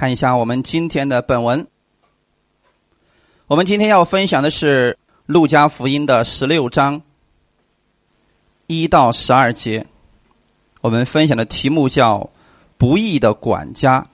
[0.00, 1.66] 看一下我们今天的本文。
[3.48, 7.02] 我们今天要分享的是《路加福音》的十六章
[8.66, 9.86] 一到十二节。
[10.80, 12.30] 我们分享的题目叫
[12.78, 14.06] “不义的管家”。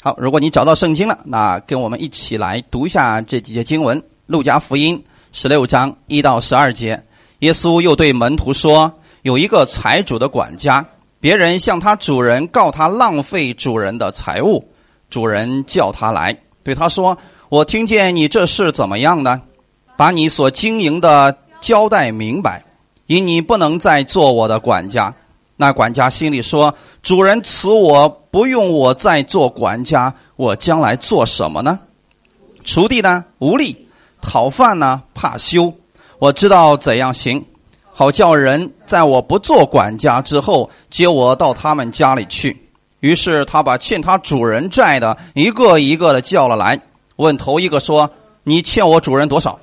[0.00, 4.96] 好，如果你找到圣经了，那跟我们一起来读一下这几节经文：《路加福音》
[5.32, 7.02] 十六章一到十二节。
[7.40, 10.88] 耶稣又对门徒说：“有一个财主的管家。”
[11.20, 14.66] 别人向他主人告他浪费主人的财物，
[15.10, 17.18] 主人叫他来，对他说
[17.50, 19.42] ：“我听见你这事怎么样呢？
[19.98, 22.64] 把你所经营的交代明白，
[23.06, 25.14] 因你不能再做我的管家。”
[25.56, 31.78] 那管家心里说：“主人辞我不用我再做管家，我将来做什么呢？
[32.64, 33.86] 锄地呢无力，
[34.22, 35.74] 讨饭呢怕羞，
[36.18, 37.44] 我知道怎样行。”
[37.92, 42.56] 好叫人在我不做管家之后接我到他们家里去。
[43.00, 46.80] 于是他把欠他主人债的一个一个的叫了来，
[47.16, 48.10] 问头一个说
[48.44, 49.58] ：“你欠我主人多少？”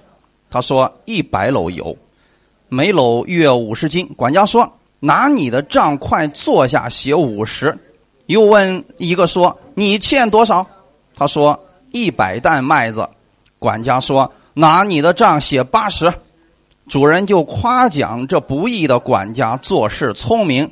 [0.50, 1.96] 他说：“一百篓油，
[2.68, 7.78] 每篓约五十斤。”管家说：“拿你的账，快坐下写五十。”
[8.28, 10.66] 又问一个说：“你欠多少？”
[11.16, 11.60] 他说
[11.92, 13.08] ：“一百担麦子。”
[13.60, 16.12] 管家说：“拿你的账写八十。”
[16.88, 20.70] 主人就夸奖这不义的管家做事聪明，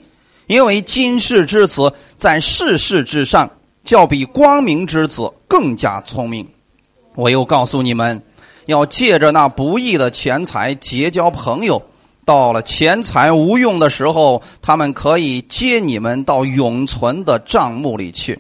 [0.48, 3.50] 因为今世之子在世事之上，
[3.84, 6.48] 较比光明之子更加聪明。
[7.16, 8.22] 我又告诉你们，
[8.66, 11.82] 要借着那不义的钱财结交朋友，
[12.24, 18.40] 到了钱财无用的时候，他们可以接你们到永存的账目里去。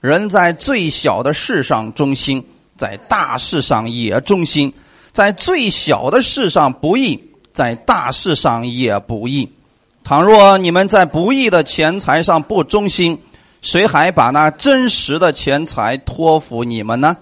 [0.00, 2.44] 人在最小的事上忠心，
[2.76, 4.72] 在大事上也忠心。
[5.16, 7.18] 在最小的事上不义，
[7.54, 9.50] 在大事上也不义。
[10.04, 13.18] 倘若你们在不义的钱财上不忠心，
[13.62, 17.16] 谁还把那真实的钱财托付你们呢？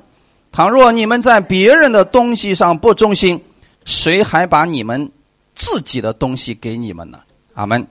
[0.50, 3.40] 倘若你们在别人的东西上不忠心，
[3.84, 5.12] 谁还把你们
[5.54, 7.20] 自己的东西给你们呢？
[7.54, 7.86] 阿门。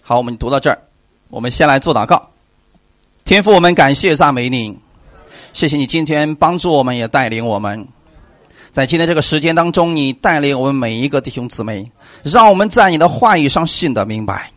[0.00, 0.78] 好，我们读到这儿，
[1.28, 2.30] 我们先来做祷告。
[3.26, 4.78] 天父，我们感谢赞美你，
[5.52, 7.86] 谢谢你今天帮助我们，也带领我们。
[8.74, 11.88] 在今天这个时间当中，你带领我们每一个弟兄姊妹，
[12.24, 14.50] 让我们在你的话语上信得明白。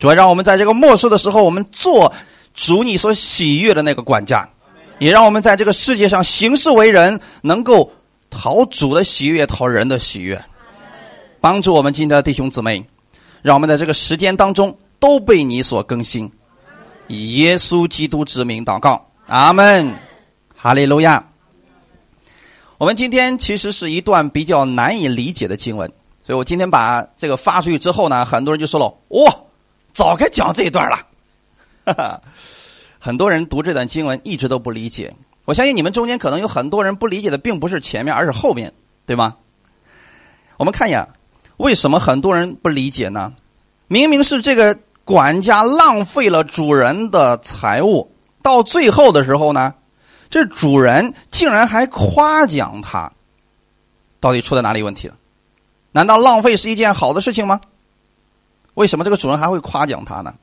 [0.00, 2.12] 主要让我们在这个末世的时候，我们做
[2.52, 4.48] 主你所喜悦的那个管家，
[4.98, 7.92] 也让我们在这个世界上行事为人，能够
[8.28, 10.44] 讨主的喜悦，讨人的喜悦。
[11.40, 12.84] 帮助我们今天的弟兄姊妹，
[13.40, 16.28] 让我们在这个时间当中都被你所更新。
[17.06, 19.94] 以耶稣基督之名祷告，阿门，
[20.56, 21.24] 哈利路亚。
[22.82, 25.88] 我们今天其实是一段比较难以理解的经文，
[26.20, 28.92] 所以我今天把这个发出去之后呢，很多人就说了
[29.24, 29.32] ：“哇，
[29.92, 30.96] 早该讲这一段了。”
[31.86, 32.20] 哈哈，
[32.98, 35.14] 很多人读这段经文一直都不理解。
[35.44, 38.72] 我相信你们中间可能有很多人不理解的，并不是前面，而是后面，
[39.06, 39.36] 对吗？
[40.56, 41.06] 我们看一眼，
[41.58, 43.32] 为什么很多人不理解呢？
[43.86, 48.10] 明明是这个管家浪费了主人的财物，
[48.42, 49.72] 到最后的时候呢？
[50.32, 53.12] 这主人竟然还夸奖他，
[54.18, 55.14] 到底出在哪里问题了？
[55.92, 57.60] 难道浪费是一件好的事情吗？
[58.72, 60.34] 为什么这个主人还会夸奖他呢？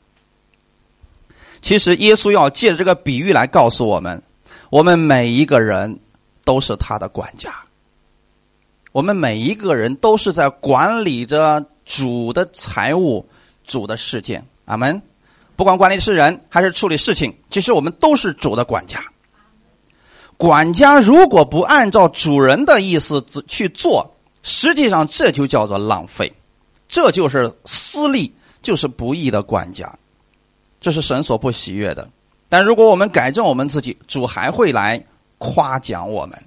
[1.60, 4.22] 其实耶稣要借着这个比喻来告诉我们：
[4.70, 6.00] 我们每一个人
[6.46, 7.52] 都是他的管家，
[8.92, 13.28] 我们每一个人都是在管理着主的财物、
[13.66, 14.46] 主的事件。
[14.66, 15.02] 阿门。
[15.56, 19.04] 不管管理是人还是处理事情，其实我们都是主的管家。
[20.40, 24.10] 管家如果不按照主人的意思去做，
[24.42, 26.32] 实际上这就叫做浪费，
[26.88, 29.94] 这就是私利，就是不义的管家，
[30.80, 32.08] 这是神所不喜悦的。
[32.48, 35.04] 但如果我们改正我们自己，主还会来
[35.40, 36.42] 夸奖我们。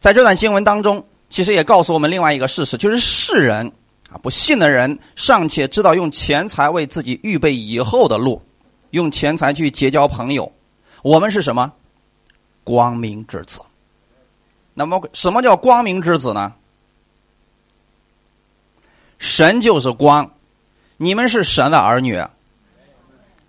[0.00, 3.70] 在这段经文当中，其实也告诉我们另外一个事实，就是世人
[4.10, 8.42] 啊，不信的人尚且知道用钱财为自己预备以后的路，
[8.90, 10.50] 用钱财去结交朋友，
[11.04, 11.72] 我们是什么？
[12.70, 13.60] 光明之子，
[14.74, 16.52] 那么什么叫光明之子呢？
[19.18, 20.30] 神就是光，
[20.96, 22.24] 你们是神的儿女，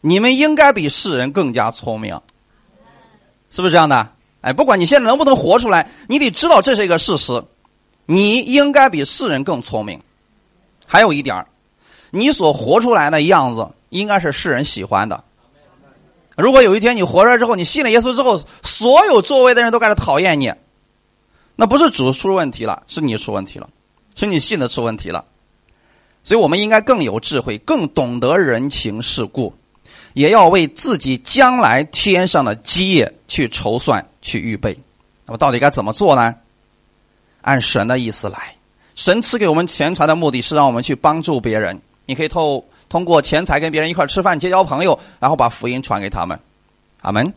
[0.01, 2.19] 你们应该比世人更加聪明，
[3.51, 4.11] 是不是这样的？
[4.41, 7.43] 哎，不管你现在能不能活出来，你得知道这是一个事实，
[8.07, 10.01] 你应该比世人更聪明。
[10.87, 11.45] 还有一点
[12.09, 15.23] 你所活出来的样子应该是世人喜欢的。
[16.37, 20.53] 如果有一天你活着之后，你信了耶稣之后，所有周围的人都开始讨厌你，
[21.55, 23.69] 那不是主出问题了，是你出问题了，
[24.15, 25.25] 是你信的出问题了。
[26.23, 29.53] 所以我们应该更有智慧，更懂得人情世故，
[30.13, 34.77] 也要为自己将来天上的基业去筹算、去预备。
[35.25, 36.35] 那么，到底该怎么做呢？
[37.41, 38.55] 按神的意思来。
[38.93, 41.81] 神赐给我们钱财的目的是让我们去帮助别人。
[42.05, 46.37] 你可以透通过钱财跟别人一块吃饭、结交朋友，然后把福音传给他们。
[47.01, 47.33] 阿门。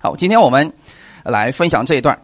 [0.00, 0.72] 好，今天我们
[1.22, 2.20] 来分享这一段。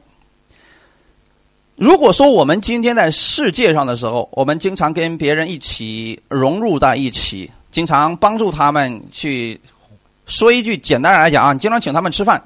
[1.77, 9.61] 如果说我们今天在世界上的时候，我们经常跟别人一起融入在一起，经常帮助他们去
[10.27, 12.43] 说一句简单来讲啊，你经常请他们吃饭，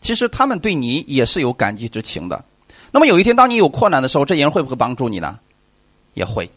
[0.00, 2.44] 其实他们对你也是有感激之情的。
[2.90, 5.38] 那么有一天当你有困难的时候，这些人会不会帮助你呢？
[6.14, 6.50] 也会，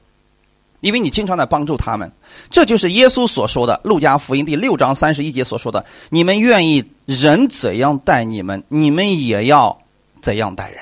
[0.84, 2.12] 因为你经常在帮助他们。
[2.52, 9.80] 这就是耶稣所说的《路加福音》第六章三十一节所说的：“你们愿意人怎样待你们，你们也要
[10.22, 10.80] 怎样待人。”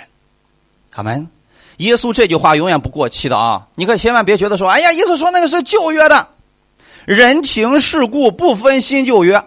[0.94, 1.30] 阿门。
[1.78, 3.68] 耶稣这句话永远不过期的啊！
[3.76, 6.28] 你可千万别觉得说：“哎呀，耶稣说那个是旧约的，
[7.06, 9.44] 人情世故不分新旧约。”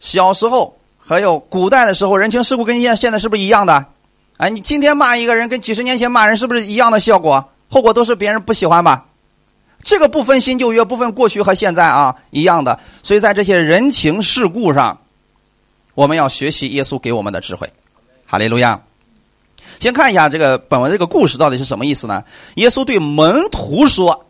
[0.00, 3.86] 小时候还有古代的时候，人情世故跟现现在是不是一样的？
[4.36, 7.50] 哎，你今天骂一个人，跟几十年前骂人是不是一样的效果？
[7.70, 9.06] 后果都是别人不喜欢吧？
[9.82, 12.78] 这个不分新旧约，不分过去和现在啊，一样的。
[13.02, 15.00] 所以在这些人情世故上，
[15.94, 17.72] 我们要学习耶稣给我们的智慧。
[18.26, 18.82] 哈利路亚。
[19.78, 22.24] 先看一下这个本文这个故事到底是什么意思呢？
[22.56, 24.26] 耶稣对门徒说：“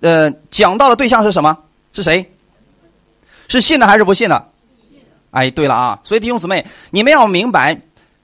[0.00, 1.58] 呃，讲到的对象是什么？
[1.92, 2.30] 是谁？
[3.48, 4.48] 是信的还是不信的？
[5.32, 7.80] 哎，对了啊，所以弟兄姊妹，你们要明白，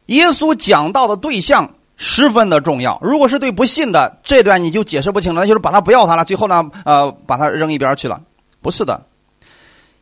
[0.06, 2.98] 耶稣讲到的对象十分的重要。
[3.02, 8.22] 如果是对不信的，这段你就解释不清了，那就是把他不要他了，最后呢，呃，把他扔一边去了。
[8.62, 9.04] 不是的，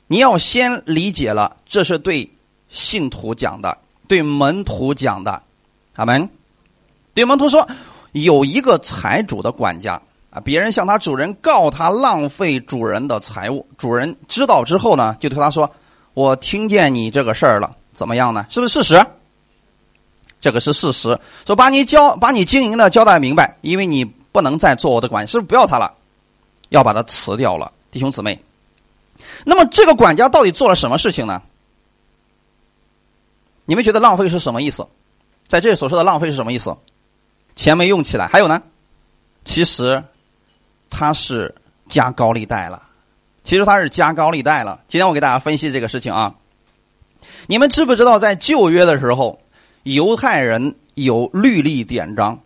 [0.07, 2.31] 你要先理解了，这是对
[2.69, 3.77] 信徒讲的，
[4.07, 5.43] 对门徒讲的。”
[5.95, 6.29] 他们
[7.15, 7.67] 对门徒说
[8.13, 13.67] ：“有一个财主的管家啊，别人向他主人告他浪费主人的财物。
[13.79, 15.71] 主人知道之后呢，就对他说
[16.13, 18.45] ：‘我听见你这个事儿了，怎么样呢？
[18.51, 19.03] 是不是事实？’
[20.41, 21.19] 这个是事实。
[21.47, 25.93] 说把你交，把你经营的交代明白，因为你不能再做我的管，是不是不要他了？
[26.69, 28.41] 要把他辞掉了，弟兄姊妹。
[29.45, 31.43] 那么这个管家到底做了什么事情呢？
[33.65, 34.87] 你们觉得浪费是什么意思？”
[35.49, 36.77] 在这里所说的浪费是什么意思？
[37.55, 38.63] 钱没用起来，还有呢？
[39.45, 40.03] 其实
[40.91, 41.55] 他是
[41.89, 42.83] 加高利贷了。
[43.45, 44.81] 其实他是加高利贷了。
[44.89, 46.35] 今天我给大家分析这个事情啊。
[47.47, 49.41] 你们知不知道，在旧约的时候，
[49.87, 52.41] 犹太人有律例典章，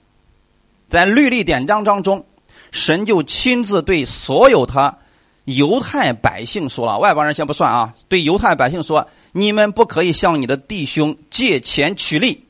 [0.91, 2.27] 在律例典章当中，
[2.71, 4.99] 神就亲自对所有他
[5.47, 12.45] 犹太百姓说了，外邦人先不算啊，对犹太百姓说：你们不可以向你的弟兄借钱取利。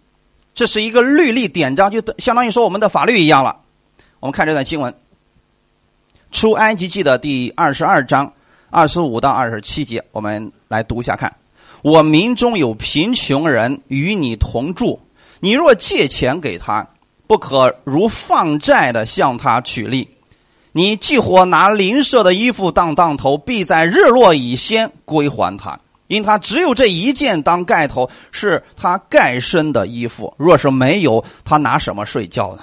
[0.55, 3.61] 这是一个律例典章，就相当于说我们的法律一样了。
[4.19, 4.93] 我们看这段经文，
[6.33, 8.33] 《出埃及记》的第二十二章
[8.71, 11.33] 二十五到二十七节，我们来读一下看。
[11.83, 15.01] 我民中有贫穷人与你同住，
[15.41, 16.87] 你若借钱给他，
[17.27, 20.09] 不可如放债的向他取利。
[20.73, 25.81] 你既或拿邻舍的衣服当当头，必在日落以先归还他。
[26.07, 30.35] 因他只有这一件当盖头，是他盖身的衣服。
[30.37, 32.63] 若是没有，他拿什么睡觉呢？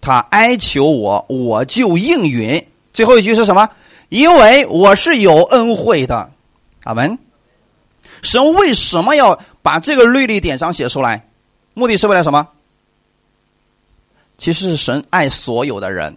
[0.00, 2.66] 他哀求我，我就应允。
[2.94, 3.68] 最后一句是什么？
[4.08, 6.30] 因为我是有恩惠的。
[6.84, 7.18] 阿门。
[8.22, 11.28] 神为什么要把这个律例典章写出来？
[11.74, 12.48] 目的是为了什么？
[14.38, 16.16] 其实是神爱所有的人，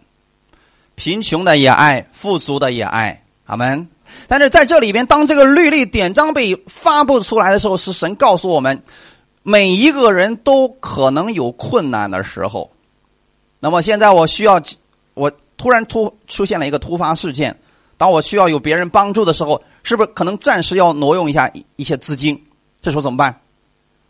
[0.95, 3.23] 贫穷的也爱，富足的也爱。
[3.45, 3.87] 阿门。
[4.27, 8.81] 但是在这里边，当这个律例典章被发布出来的时候，是神告诉我们，
[9.43, 12.71] 每一个人都可能有困难的时候。
[13.59, 14.61] 那么现在我需要，
[15.13, 17.59] 我突然突出现了一个突发事件，
[17.97, 22.45] 当我需要有别人帮助的时候，是不是可能暂时要挪用一下一些资金？
[22.81, 23.41] 这时候怎么办？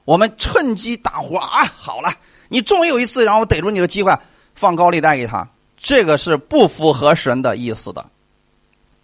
[0.06, 1.66] 我们趁机打火啊！
[1.76, 2.14] 好了，
[2.48, 4.18] 你终于有一次，然后逮住你的机会，
[4.56, 8.06] 放高利贷给他，这个是不符合神的意思的。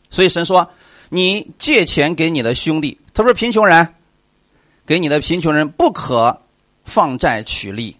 [0.09, 0.69] 所以神说。
[1.09, 3.93] 你借钱给你的兄弟，他不是贫穷人，
[4.87, 6.41] 给你的贫穷人不可
[6.83, 7.95] 放债取利，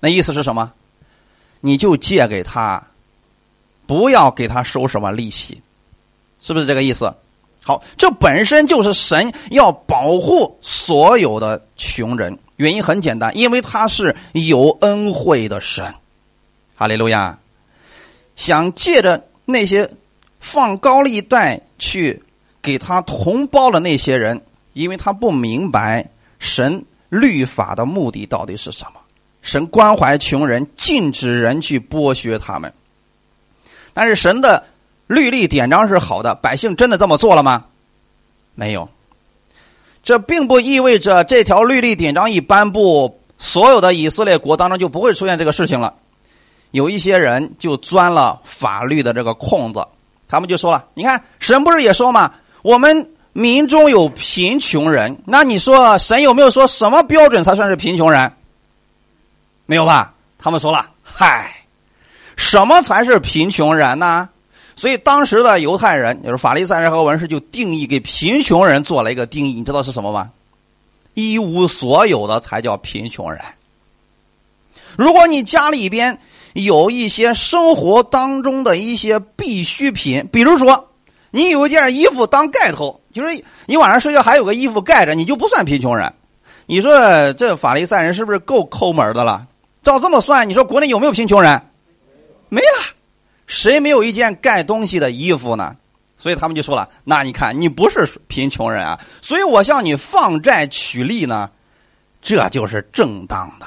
[0.00, 0.70] 那意思是什么？
[1.60, 2.86] 你就借给他，
[3.86, 5.62] 不要给他收什么利息，
[6.38, 7.12] 是不是这个意思？
[7.66, 15.92] 好，这本身就是神要保护所有的穷人，原因很简单，因为他是有恩惠的神。
[16.76, 17.36] 哈利路亚，
[18.36, 19.90] 想借着那些
[20.38, 22.22] 放高利贷去。
[22.62, 24.42] 给他同胞的那些人，
[24.72, 26.04] 因为他不明白
[26.40, 28.94] 神律法的目的到底是什么。
[29.40, 32.74] 神关怀穷人，禁止人去剥削他们。
[33.94, 34.64] 但是神的
[35.06, 37.64] 律例典章是好的，百姓真的这么做了吗？
[38.54, 38.88] 没有。
[40.02, 45.94] 这并不意味着这条律例典章一颁布，所有的以色列国当中就不会出现这个事情了。
[46.70, 49.86] 有一些人就钻了法律的这个空子，
[50.28, 58.32] 他们就说了：“你看，神不是也说吗，我们民中有贫穷人，那你说神有没有说什么标准才算是贫穷人？
[59.66, 60.14] 没有吧？
[60.38, 61.52] 他们说了，嗨，
[62.36, 64.28] 什么才是贫穷人呢？
[64.76, 70.30] 所以当时的犹太人，就是法利赛人和文士，就定义给贫穷人做了一个定义，你知道是什么吗？
[71.14, 73.40] 一无所有的才叫贫穷人。
[74.96, 76.18] 如果你家里边，
[76.52, 80.90] 有一些生活当中的一些必需品，比如说，
[81.30, 86.12] 你有一件衣服当盖头，就是你晚上睡觉还有个衣服盖着，你就不算贫穷人。
[86.66, 89.46] 你说这法利赛人是不是够抠门的了？
[89.82, 91.62] 照这么算，你说国内有没有贫穷人？
[92.48, 92.94] 没了，
[93.46, 95.76] 谁没有一件盖东西的衣服呢？
[96.18, 101.50] 所以他们就说了：“那你看，你不是贫穷人啊，所以我向你放债取利呢，
[102.22, 103.66] 这就是正当的。”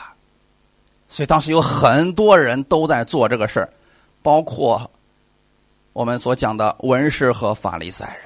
[1.08, 3.70] 所以当时有很多人都在做这个事儿，
[4.22, 4.90] 包括
[5.94, 8.26] 我们所讲的文士和法利赛人。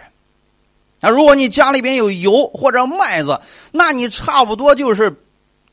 [1.02, 3.42] 那如果你家里边有油或者麦子，
[3.74, 5.14] 那你差不多就是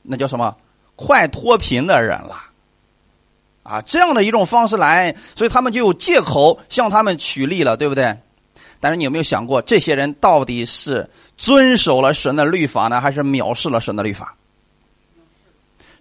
[0.03, 0.57] 那叫什么
[0.97, 2.50] 快脱贫的人了
[3.71, 3.81] 啊！
[3.87, 8.19] 这样的一种方式来，所以他们就有借口向他们取利了，对不对？
[8.81, 14.35] 但是你有没有想过，这些人到底是遵守了神的律法呢，还是藐视了神的律法？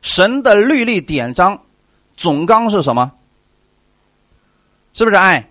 [0.02, 1.62] 神的律例典章
[2.18, 3.12] 总纲是什么？
[4.94, 5.48] 是不是爱？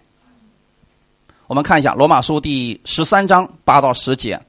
[1.47, 4.41] 我们看一下罗马书第十三章八到十节：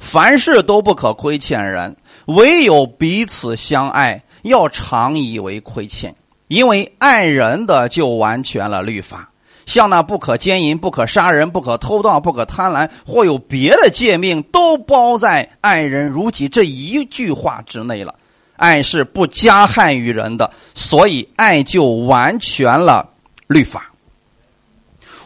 [0.00, 6.14] 凡事都不可亏欠人，唯有彼此相爱，要常以为亏欠。
[6.48, 9.28] 因为爱人的就完全了律法。
[9.66, 18.14] 像那不可奸淫、不可杀人、不可偷盗、不可贪婪，或有别的诫命，都包在“爱人如己”这一句话之内了。
[18.56, 23.08] 爱是不加害于人的，所以爱就完全了
[23.46, 23.92] 律法。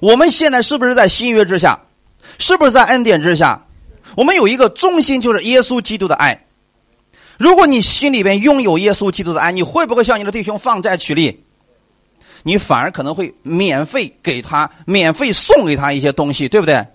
[0.00, 1.80] 我们现在是不是在新约之下？
[2.38, 3.64] 是不是在恩典之下？
[4.16, 6.44] 我们有一个中心，就是耶稣基督的爱。
[7.42, 11.42] 如果你心里边拥有耶稣基督的爱，你会不会向你的弟兄放债取利？
[12.44, 16.86] 你反而可能会免费给他，免费送给他一些东西，对不对？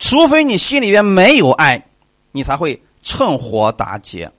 [0.00, 1.86] 除非你心里边没有爱，
[2.32, 4.32] 你才会趁火打劫。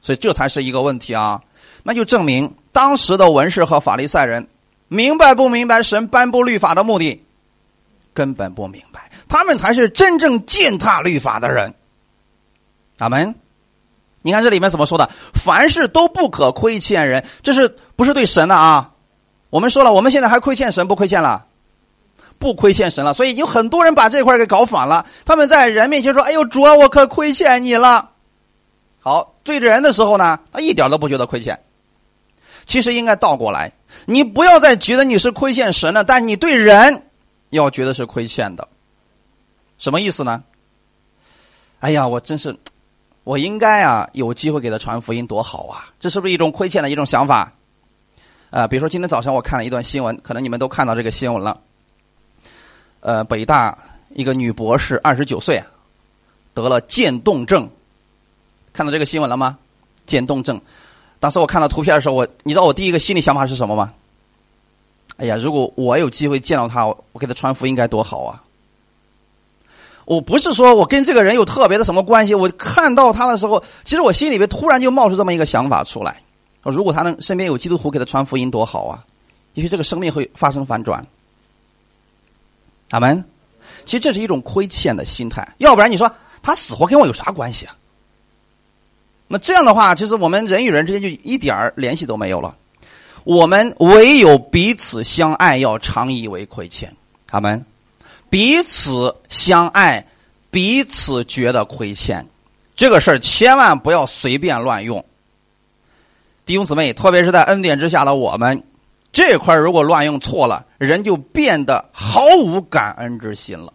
[0.00, 1.42] 所以这才是一个问题啊！
[1.82, 4.46] 那就证明当时的文士和法利赛人
[4.86, 7.24] 明白不明白神颁布律法的目的？
[8.14, 11.74] 根本不明白，他们才是真正践踏律法的人。
[12.98, 13.34] 阿门！
[14.26, 15.08] 你看这里面怎么说的？
[15.34, 18.90] 凡事都不可亏欠人，这是不是对神的啊？
[19.50, 21.46] 我们说了，我们现在还亏欠神不亏欠了？
[22.40, 23.14] 不亏欠神了。
[23.14, 25.06] 所以有很多人把这块给搞反了。
[25.24, 28.10] 他们在人面前说：“哎呦，主啊，我可亏欠你了。”
[28.98, 31.56] 好，对着人的时候呢，他一点都不觉得亏欠。
[32.66, 33.70] 其实应该倒过来，
[34.06, 37.04] 你不要再觉得你是亏欠神了，但你对人
[37.50, 38.66] 要觉得是亏欠的。
[39.78, 40.42] 什么意思呢？
[41.78, 42.58] 哎呀，我真是，
[43.26, 45.90] 我应该啊有机会给他传福音，多好啊！
[45.98, 47.52] 这是不是一种亏欠的一种想法？
[48.50, 51.60] 呃，比如说今天早上我看了一段新闻，可能你们都看到这个新闻了。
[53.00, 53.76] 呃，北大
[54.14, 55.60] 一个女博士，二十九岁，
[56.54, 57.68] 得了渐冻症。
[58.72, 59.58] 看到这个新闻了吗？
[60.06, 60.60] 渐冻症，
[61.18, 63.92] 当时我看到图片的时候，我你知道我第一个心理想法是什么吗？
[65.16, 68.44] 哎呀，如果我有机会见到他，我给他传福音该多好啊！
[70.06, 76.22] 我不是说我跟这个人有特别的什么关系，我看到他的时候，其实我心里边突然就冒出这么一个想法出来：
[76.62, 79.04] 如果他能身边有基督徒给他传福音多好啊！
[79.54, 81.06] 也许这个生命会发生反转。
[82.90, 83.22] 阿门。
[83.84, 86.10] 其实这是一种亏欠的心态，要不然你说
[86.42, 87.76] 他死活跟我有啥关系啊？
[89.28, 92.56] 那这样的话，其实我们人与人之间就一点联系都没有了。
[93.24, 96.94] 我们唯有彼此相爱，要常以为亏欠。
[97.26, 97.64] 他们
[98.36, 100.04] 彼此相爱，
[100.50, 102.26] 彼此觉得亏欠，
[102.76, 105.02] 这个事儿千万不要随便乱用。
[106.44, 108.62] 弟兄姊妹，特别是在恩典之下的我们，
[109.10, 113.72] 这块如果乱用错了，人就变得毫无感恩之心了。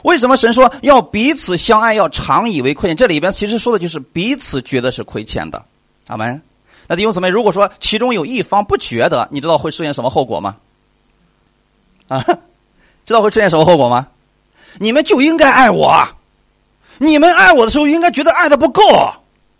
[0.00, 2.96] 为什么神说要彼此相爱，要常以为亏欠？
[2.96, 5.62] 这里边其实说的就是彼此觉得是亏欠的，
[6.06, 6.40] 阿门。
[6.86, 10.56] 那弟兄姊妹，如果说其中有一方不觉得，你知道会出现什么后果吗？
[12.08, 12.24] 啊，
[13.08, 14.06] 知道会出现什么后果吗？
[14.78, 16.06] 你们就应该爱我，
[16.98, 18.82] 你们爱我的时候应该觉得爱的不够，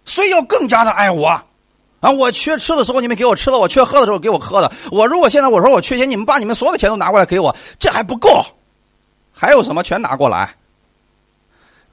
[0.04, 1.28] 所以要更加的爱我。
[2.00, 4.70] 啊，我缺吃的时候你们给我吃的，我缺喝的时候给我喝的。
[4.92, 8.44] 我如果现在我说我缺钱，你们把你们所有的钱都拿过来给我，这还不够。
[9.32, 10.54] 还有什么全拿过来？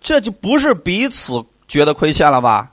[0.02, 2.70] 这就不是彼此觉得亏欠了吧？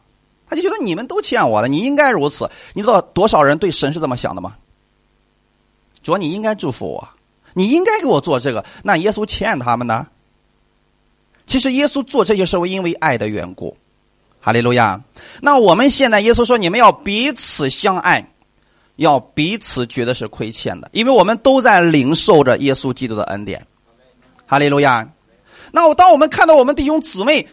[0.50, 2.50] 他就觉得你们都欠我的，你应该如此。
[2.74, 4.54] 你知道多少人对神是这么想的吗？
[6.02, 7.08] 主，你应该祝福我，
[7.54, 8.64] 你应该给我做这个。
[8.82, 10.06] 那耶稣欠他们呢？
[11.46, 13.76] 其实耶稣做这些是因为爱的缘故。
[14.40, 15.02] 哈利路亚。
[15.40, 18.28] 那我们现在耶稣说，你们要彼此相爱，
[18.96, 23.66] 要彼此觉得是亏欠的，因为我们都在领受着耶稣基督的恩典。
[24.46, 25.08] 哈利路亚。
[25.72, 27.48] 那我当我们看到我们弟兄姊妹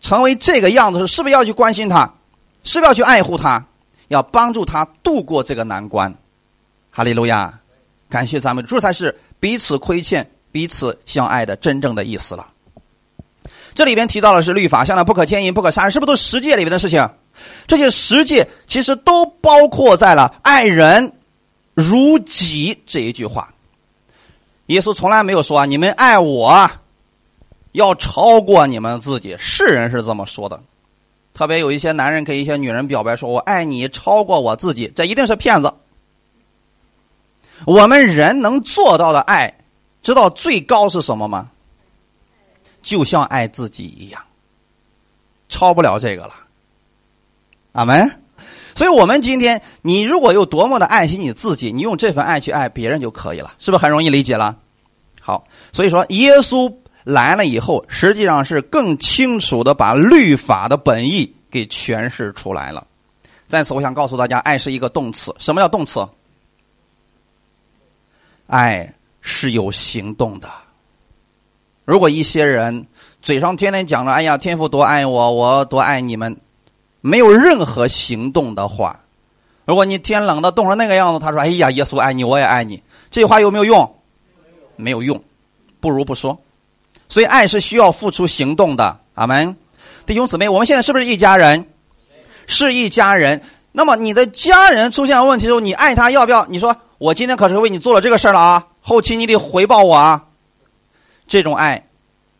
[0.00, 2.14] 成为这个样子时，是不是要去关心他？
[2.62, 3.66] 是不是要去爱护他？
[4.08, 6.14] 要帮助他度过这个难关？
[6.90, 7.60] 哈利路亚！
[8.14, 12.46] 感谢咱们，这才是彼此亏欠、彼此相爱的真正的意思了。
[13.74, 17.10] 这里边提到的是律法，像那不可奸淫、不可杀人，是不是都是十诫里面的事情？
[17.66, 21.12] 这些十诫其实都包括在了“爱人
[21.74, 23.52] 如己”这一句话。
[24.66, 26.70] 耶稣从来没有说啊，你们爱我。
[27.72, 30.60] 要超过你们自己，世人是这么说的。
[31.34, 35.74] 特别有一些男人给一些女人表白说：“我爱你，超过我自己。”这一定是骗子。
[37.66, 39.52] 我们人能做到的爱，
[40.02, 41.50] 知道最高是什么吗？
[42.82, 44.22] 就像爱自己一样，
[45.48, 46.34] 超不了这个了。
[47.72, 48.20] 阿门。
[48.74, 54.56] 所以，我们今天，你如果有多么的爱惜你自己，你用这份爱去爱别人就可以了，是不是很容易理解了？
[55.20, 56.74] 好，所以说耶稣。
[57.04, 62.86] 来了以后，实际上是更清楚的把律法的本意给诠释出来了。
[63.46, 65.30] 在此，我想告诉大家，爱是一个动词。
[65.38, 66.00] 什么叫动词？
[68.54, 70.48] 爱是有行动的。
[71.84, 72.86] 如果一些人
[73.20, 76.36] 嘴上天天讲着“哎呀，天父多爱我，我多爱你们”，
[77.02, 79.00] 没有任何行动的话，
[79.64, 82.80] 如果你天冷的冻成那个样子，他说：“哎呀，耶稣爱你，我也爱你。”
[83.10, 83.96] 这句话有没有用？
[84.76, 85.20] 没有用，
[85.80, 86.40] 不如不说。
[87.08, 89.00] 所以，爱是需要付出行动的。
[89.14, 89.56] 阿门，
[90.06, 91.66] 弟兄姊妹，我们现在是不是一家人？
[92.46, 93.42] 是一家人。
[93.72, 96.46] 那么，你的家人出现问题的时候，你爱他要不要？
[96.46, 100.24] 你说，我今天可是为你做了这个事儿了啊，后期你得回报我啊。
[101.26, 101.86] 这种爱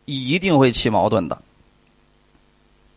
[0.05, 1.39] 一定会起矛盾的。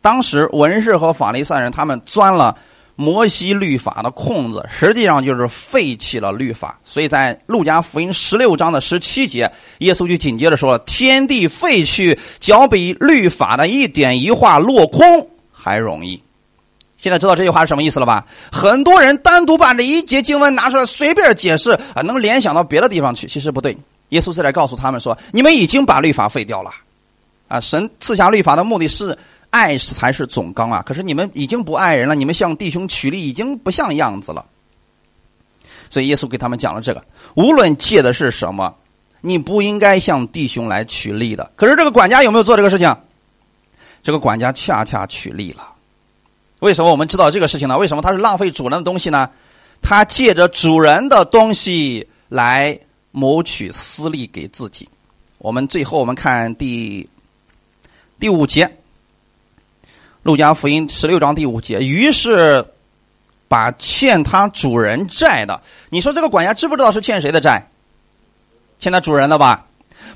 [0.00, 2.56] 当时文士和法利赛人他们钻了。
[3.00, 6.80] 摩西律法的空子，实际上就是废弃了律法。
[6.82, 15.04] 所以在路加福音十六章的十七节，耶稣就紧接着说了：“天地废去，脚比律法的一点一画落空
[15.52, 16.20] 还容易。”
[16.98, 18.26] 现在知道这句话是什么意思了吧？
[18.52, 23.26] 很多人单独把这一节经文拿出来随便解释啊，能联想到别的地方去。
[23.26, 23.76] 其实不对，
[24.10, 26.70] 耶稣是在告诉他们说：“你们已经把律法废掉了。”
[27.48, 29.16] 啊，神赐下律法的目的是。
[29.50, 30.82] 爱才是总纲啊！
[30.84, 34.44] 可是你们已经不爱人了，你们向弟兄取利已经不像样子了。
[35.88, 37.02] 所以耶稣给他们讲了这个：
[37.34, 38.76] 无论借的是什么，
[39.22, 41.50] 你不应该向弟兄来取利的。
[41.56, 42.94] 可是这个管家有没有做这个事情？
[44.02, 45.66] 这个管家恰恰取利了。
[46.60, 47.78] 为什么我们知道这个事情呢？
[47.78, 49.30] 为什么他是浪费主人的东西呢？
[49.80, 52.78] 他借着主人的东西来
[53.12, 54.88] 谋取私利给自己。
[55.38, 57.08] 我们最后我们看第
[58.18, 58.76] 第五节。
[60.24, 62.66] 路加福音十六章第五节，于是
[63.46, 67.70] 把欠他主人债的，你说这个管家知不知道是欠谁的债？
[68.78, 69.67] 欠他主人的吧？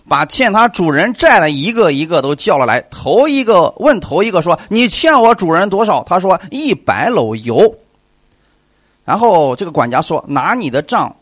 [0.09, 7.75] 把欠他主人债的一个一个都叫了来，头一个问头一个说：“你欠我主人多少？”他说：“一百篓油。”
[9.05, 11.15] 然后这个管家说：“拿你的账，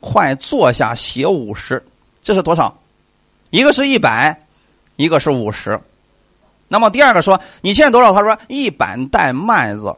[0.00, 1.84] 快坐下写五十。”
[2.22, 2.76] 这是多少？
[3.50, 4.38] 一个是一百，
[4.96, 5.80] 一个是五十。
[6.68, 8.12] 那么第二个说你欠多少？
[8.12, 9.96] 他说一板袋麦子，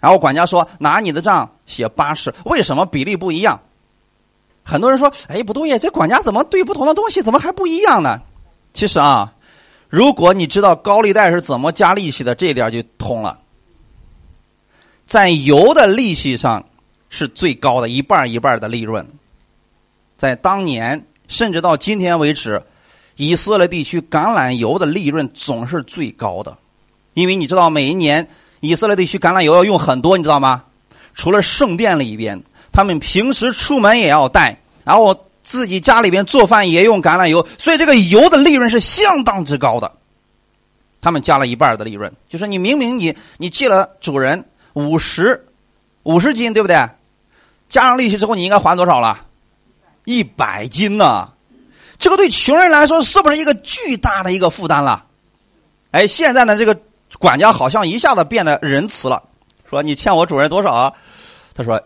[0.00, 2.34] 然后管家说拿你的账写八十。
[2.44, 3.60] 为什么比例不一样？
[4.64, 8.20] 很多人说哎不对呀，这管家怎么对不同的东西怎么还不一样呢？
[8.72, 9.34] 其实啊，
[9.88, 13.38] 如果你知道高利贷是怎么加利息的，这一点就通了。
[15.04, 16.64] 在油的利息上
[17.10, 19.06] 是最高的，一半一半的利润，
[20.16, 22.62] 在当年甚至到今天为止。
[23.16, 26.58] 以色列地区橄榄油的利润总是最高的，
[27.12, 30.64] 因为你知道，每一年以色列地区橄榄油要用很多，你知道吗？
[31.14, 32.42] 除了圣殿里边，
[32.74, 39.92] 他们平时出门也要带，然后自己家里边做饭也用橄榄油，所以这个油的利润是相当之高的。
[41.00, 45.46] 他们加了一半的利润，就是你明明你你借了主人五十
[46.02, 46.76] 五十斤，对不对？
[47.68, 49.20] 加上利息之后，你应该还多少了？
[50.04, 51.28] 一百斤呢？
[51.98, 55.06] 这个对穷人来说是不是一个巨大的一个负担了？
[55.92, 56.76] 哎，现在呢，这个
[57.18, 59.22] 管家好像一下子变得仁慈了，
[59.70, 60.92] 说：“你欠我主人多少啊？”
[61.54, 61.80] 他说：“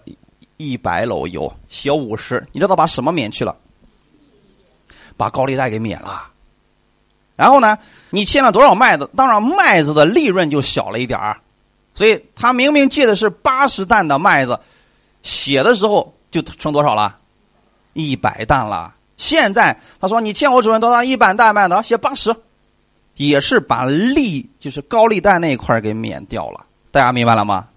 [0.58, 3.56] 一百篓油，写五十。”你知道把什么免去了？
[5.16, 6.28] 把高利贷给免了。
[7.34, 7.78] 然后呢，
[8.10, 9.08] 你欠了多少麦子？
[9.16, 11.40] 当然麦子的利润就小了一点儿，
[11.94, 14.58] 所以他明明借的是八十担的麦子，
[15.22, 17.16] 写的时候就成多少了？
[17.94, 18.94] 一百担了。
[19.16, 22.34] 现在他说你欠我主人多少一百担麦子，写八十，
[23.14, 26.66] 也是把利就是高利贷那一块给免掉了。
[26.90, 27.68] 大家明白了吗？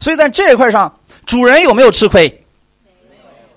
[0.00, 2.44] 所以在这一块上，主人有没有吃亏？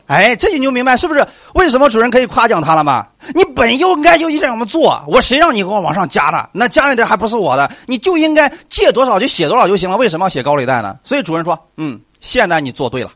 [0.08, 1.28] 哎，这你就明白是不是？
[1.56, 3.08] 为什么主人可以夸奖他了吗？
[3.34, 6.49] 你本应该就这么做，我谁让你给我往上加的？
[6.54, 7.71] 那加那点还不是我的？
[7.88, 10.99] 你就应该借多少就写多少就行了，为什么要写高利贷呢？
[11.04, 13.12] 所以主人说：“嗯，现在你做对了。”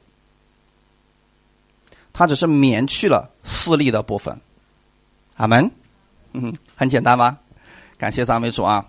[2.11, 4.41] 他只是免去了私利的部分。
[5.37, 5.69] 阿门。
[6.33, 7.37] 嗯，很简单吧？
[7.99, 8.85] 感谢赞美主啊！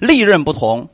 [0.00, 0.88] 利润不同。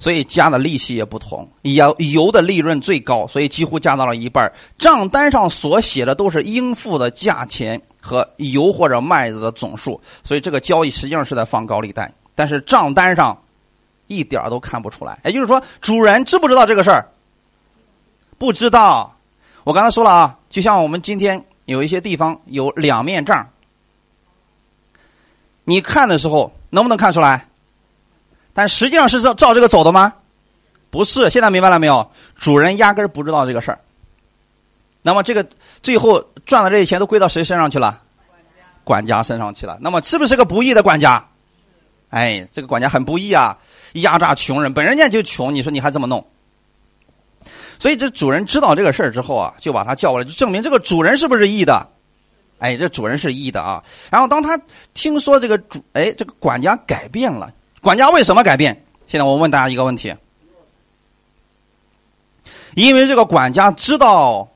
[0.00, 4.50] 所以加的利息也不同，油油的利润最高，所以几乎加到了一半。
[4.78, 12.10] 账单上所写的都是应付的价钱和油或者麦子的总数，所以这个交易实际上是在放高利贷。
[12.34, 13.38] 但是账单上
[14.06, 17.06] 一点都看不出来，也就是说，主人知不知道这个事儿？
[18.38, 19.14] 不知道。
[19.64, 23.46] 我刚才说了啊，就像我们今天有一些地方有两面账，
[25.64, 27.49] 你看的时候能不能看出来？
[28.60, 30.12] 但实际上是照照这个走的吗？
[30.90, 32.10] 不是，现在明白了没有？
[32.38, 33.80] 主人压根儿不知道这个事儿。
[35.00, 35.48] 那么这个
[35.82, 38.02] 最后赚的这些钱都归到谁身上去了？
[38.84, 39.78] 管家身上去了。
[39.80, 41.26] 那么是不是个不义的管家？
[42.10, 43.56] 哎，这个管家很不义啊，
[43.94, 46.22] 压榨穷人，本人家就穷，你说你还这么弄？
[47.78, 51.88] 所以这主人知道这个事儿之后啊，就把他叫过来，就证明这个主人是不是义的？
[52.58, 53.82] 哎，这主人是义的啊。
[54.10, 54.60] 然后当他
[54.92, 57.50] 听说这个主，哎，这个管家改变了。
[57.80, 58.84] 管家为什么改变？
[59.06, 60.14] 现在我问大家一个问题：
[62.74, 64.48] 因为这个管家知道，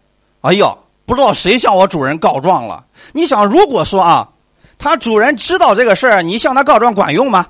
[0.42, 2.86] 哎呦，不知道谁向我主人告状了。
[3.12, 4.30] 你想，如果说啊，
[4.78, 7.48] 他主人知道这个事儿，你向他告状管用吗？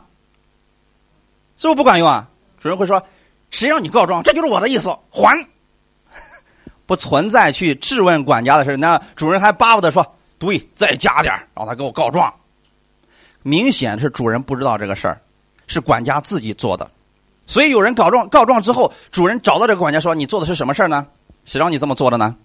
[1.58, 2.28] 是不是不管用啊？
[2.58, 3.06] 主人会说
[3.50, 4.22] ：“谁让你告状？
[4.22, 5.46] 这就是我的意思，还。
[6.86, 12.32] ”不存在去质问管家的事那主人还巴不得说：“对，再加点让他给我告状。”
[13.42, 15.20] 明显是主人不知道这个事儿。
[15.66, 16.90] 是管家自己做的，
[17.46, 21.06] 所以有人告状，告状之后，主人找到这个管家说：“你做的是什么事儿呢？
[21.44, 22.36] 谁让你这么做的呢？”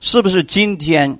[0.00, 1.18] 是不是今天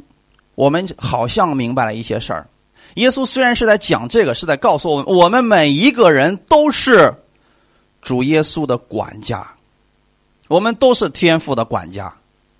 [0.54, 2.46] 我们好像明白了一些事儿？
[2.94, 7.14] 耶稣虽然是在讲这个，是在告诉我们，我们每一个人都是
[8.02, 9.48] 主耶稣的管家，
[10.48, 12.14] 我们都是天父的管家。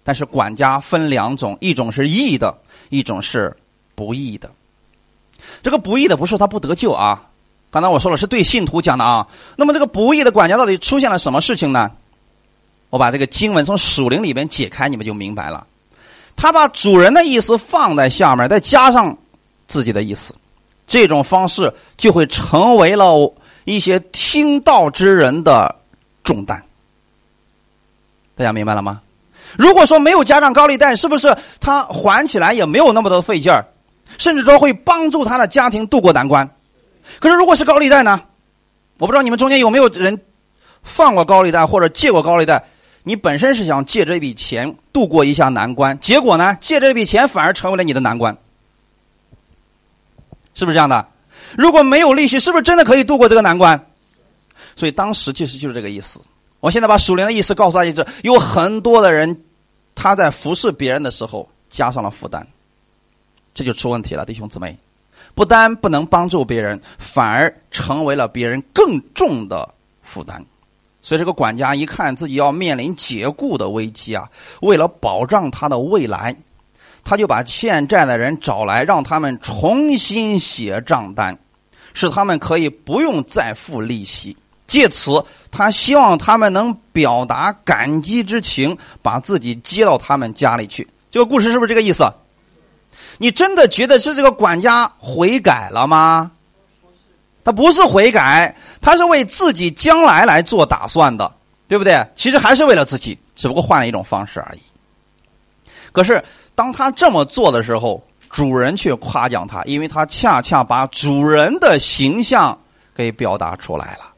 [0.06, 2.58] 但是管家分两种，一种是义的，
[2.90, 3.56] 一种是
[3.94, 4.50] 不义的。
[5.62, 7.30] 这个不义的不是他不得救啊。
[7.74, 11.90] 刚才我说了是对信徒讲的啊，那么这个不义的管家到底出现了什么事情呢？
[12.88, 15.66] 我把这个经文从属灵里边解开，你们就明白了。
[16.36, 19.18] 他把主人的意思放在下面，再加上
[19.66, 20.36] 自己的意思，
[20.86, 23.34] 这种方式就会成为了
[23.64, 25.74] 一些听道之人的
[26.22, 26.62] 重担。
[28.36, 29.00] 大家明白了吗？
[29.58, 33.66] 如果说没有加上高利贷，是不是他还起来也没有那么多费劲儿，
[34.16, 36.48] 甚至说会帮助他的家庭渡过难关？
[37.20, 38.22] 可是，如果是高利贷呢？
[38.98, 40.20] 我不知道你们中间有没有人
[40.82, 42.64] 放过高利贷或者借过高利贷。
[43.02, 48.38] 你本身是想借这笔钱度过一下难关，结果呢，借这笔钱反而成为了你的难关，
[50.54, 51.06] 是不是这样的？
[51.58, 53.84] 如果没有利息，是不是真的可以度过这个难关？
[54.74, 56.18] 所以当时其实就是这个意思。
[56.60, 59.44] 我现在把属灵的意思告诉大家：，是有很多的人
[59.94, 62.46] 他在服侍别人的时候加上了负担，
[63.52, 64.78] 这就出问题了，弟兄姊妹。
[65.34, 69.68] 不单不能帮助别人，反而成为了别人更重的
[70.02, 70.44] 负担。
[71.02, 74.28] 所以，这个管家一看自己要面临解雇的危机啊，
[74.62, 76.34] 为了保障他的未来，
[77.04, 81.36] 他就把欠债的人找来，让他们重新写账单，
[81.92, 84.34] 使他们可以不用再付利息。
[84.66, 90.88] 借此，他希望他们能表达感激之情，把自己接到他们家里去。
[91.10, 92.10] 这个故事是不是这个意思？
[93.18, 96.30] 你真的觉得是这个管家悔改了吗？
[97.44, 101.30] 他不是悔改，他是为自己将来来做打算的，
[101.68, 102.06] 对不对？
[102.16, 104.60] 其实还是为了自己，只不过换了一种方式而已。
[105.92, 106.24] 可是
[106.54, 112.58] 当他这么做的时候，主人却夸奖他，因为他恰恰把主人的形象
[112.96, 114.10] 给表达出来了。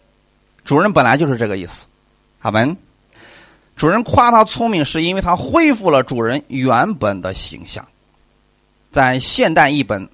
[0.64, 1.86] 主人本来就是这个意思，
[2.42, 2.76] 阿门。
[3.74, 7.84] 主人夸他聪明，是因为他恢复了主人原本的形象。
[8.96, 10.08] 在现代译本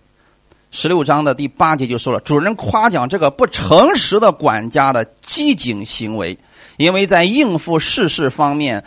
[0.73, 6.37] 十六章的第八节就说了，主人夸奖这个不诚实的管家的机警行为，
[6.79, 8.83] 因为在应付世事方面，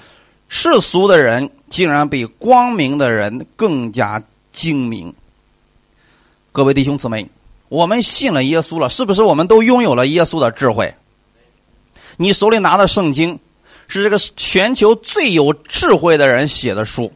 [0.50, 5.14] 世俗的人竟然比光明的人更加精明。
[6.52, 7.26] 各位弟兄姊妹，
[7.70, 10.94] 我们信了耶稣了，是不是我们都拥有了耶稣的智慧？
[12.18, 13.40] 你手里拿的圣经
[13.88, 17.14] 是这个全球最有智慧的人写的书，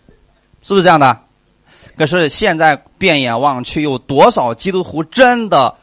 [0.64, 1.26] 是不是这样的？
[2.00, 5.76] 可是现在变眼望去，有多少基督徒真的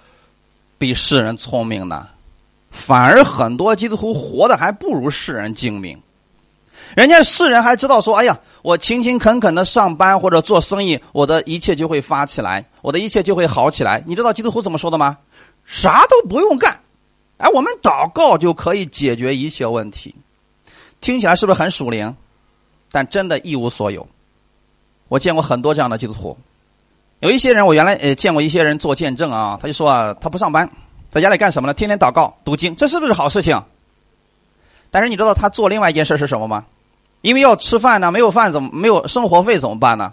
[0.79, 2.09] 比世人聪明呢？
[2.71, 6.01] 反而很多基督徒活的还不如世人精明。
[6.95, 15.19] 人家世人还知道说：“哎呀，我勤勤恳恳的上班或者做生意，我的一切就会发起来，我的一切就会好起来。”你知道基督徒怎么说的吗？
[15.67, 16.81] 啥都不用干，
[17.37, 20.15] 哎，我们祷告就可以解决一切问题。
[21.03, 22.17] 听起来是不是很属灵？
[22.91, 24.09] 但真的一无所有。
[25.09, 26.37] 我见过很多这样的基督徒，
[27.21, 30.69] 有一些人我原来呃见过一些人做见证啊，他就说啊，他不上班，
[31.11, 31.75] 在家里干什么呢？
[31.75, 33.63] 天天祷告读经，这是不是好事情？
[34.91, 36.67] 但是你知道他做另外一件事是什么吗？
[37.23, 40.13] 因为要吃饭呢，没有饭怎么没有生活费怎么办呢？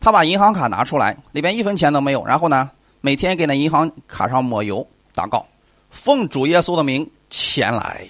[0.00, 5.46] 他把银行卡拿出来，里边一分钱都没有，然后呢，每天给那银行卡上抹油，祷告，
[5.90, 8.06] 奉主耶稣的名前来。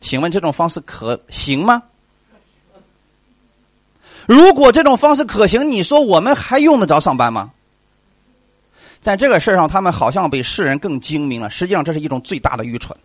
[0.00, 1.82] 请问这种方式可行吗？
[4.30, 7.50] 如果这种方式可行，你说我们还用得着上班吗？
[9.00, 11.50] 在这个事上，他们好像比世人更精明了。
[11.50, 12.96] 实际上，这是一种最大的愚蠢。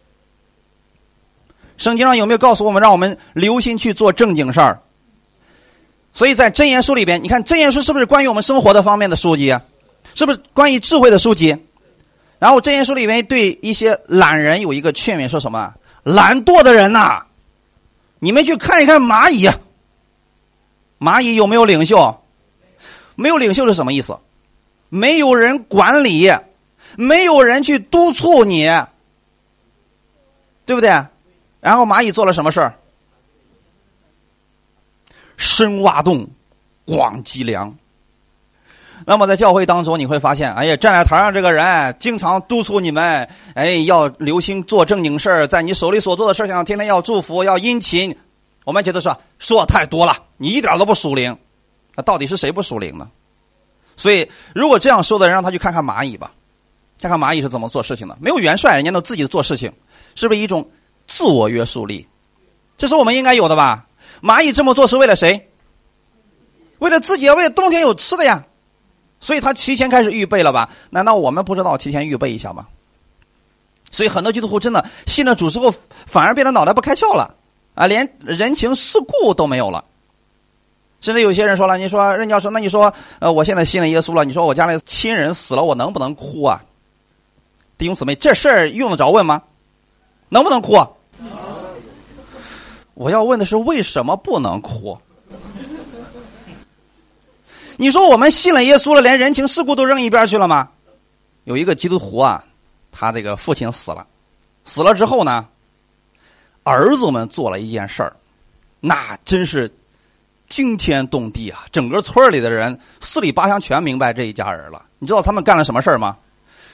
[1.77, 4.79] 圣经上有没有告诉我们，让我们留心去做正经事儿？
[6.13, 9.57] 所以在真言书里边，你看真言书是不是关于我们生活的方面的书籍？
[10.13, 11.57] 是不是关于智慧的书籍？
[12.37, 15.73] 然后真言书里面对一些懒人有一个劝勉，说什么？
[16.03, 17.25] 懒惰的人呐，
[18.19, 19.49] 你们去看一看蚂蚁。
[21.05, 22.19] 蚂蚁有没有领袖？
[23.13, 24.17] 没有领袖是什么意思？
[24.89, 26.31] 没有人管理，
[26.97, 28.65] 没有人去督促你，
[30.65, 30.89] 对不对？
[31.59, 32.73] 然后蚂蚁做了什么事儿？
[35.37, 36.27] 深挖洞，
[36.85, 37.77] 广积粮。
[39.05, 48.17] 那么在教会当中，你会发现，哎呀，站在台上这个人经常督促你们，哎，要留心做正经事儿，在你手里所做的事情上，天天要祝福，要殷勤。
[48.63, 51.37] 我们觉得说说太多了，你一点都不属灵。
[51.95, 53.09] 那到底是谁不属灵呢？
[53.95, 56.33] 所以，如果这样说的人，让他去看看蚂蚁吧，
[56.99, 58.17] 看看蚂蚁是怎么做事情的。
[58.19, 59.71] 没有元帅，人家都自己做事情，
[60.15, 60.69] 是不是一种？
[61.07, 62.07] 自我约束力，
[62.79, 63.85] 这是我们应该有的吧？
[64.23, 65.51] 蚂蚁这么做是为了谁？
[66.79, 68.43] 为了自己，为了冬天有吃的呀。
[69.19, 70.71] 所以他提前开始预备了吧？
[70.89, 72.67] 难道我们不知道提前预备一下吗？
[73.91, 75.73] 所以很多基督徒真的信了主之后，
[76.07, 77.35] 反而变得脑袋不开窍了
[77.75, 79.85] 啊，连人情世故都没有了。
[81.05, 86.63] 甚至有些人说了：“你说任教授，那你说，呃，我现在信了耶稣了，你说我家里亲人死了，我能不能哭啊？”
[87.77, 89.43] 弟兄姊妹，这事儿用得着问吗？
[90.29, 90.83] 能不能哭？
[92.95, 94.97] 我要问的是为什么不能哭？
[97.77, 100.69] 你说我们信了耶稣了，连人情世故都扔一边去了吗？
[101.43, 102.43] 有一个基督徒啊，
[102.91, 104.07] 他这个父亲死了，
[104.63, 105.47] 死了之后呢，
[106.63, 108.15] 儿子们做了一件事儿，
[108.79, 109.71] 那真是
[110.47, 111.65] 惊天动地啊！
[111.71, 114.81] 整个村里的人四里八乡全明白这一家人了。
[114.99, 116.17] 你知道他们干了什么事儿吗？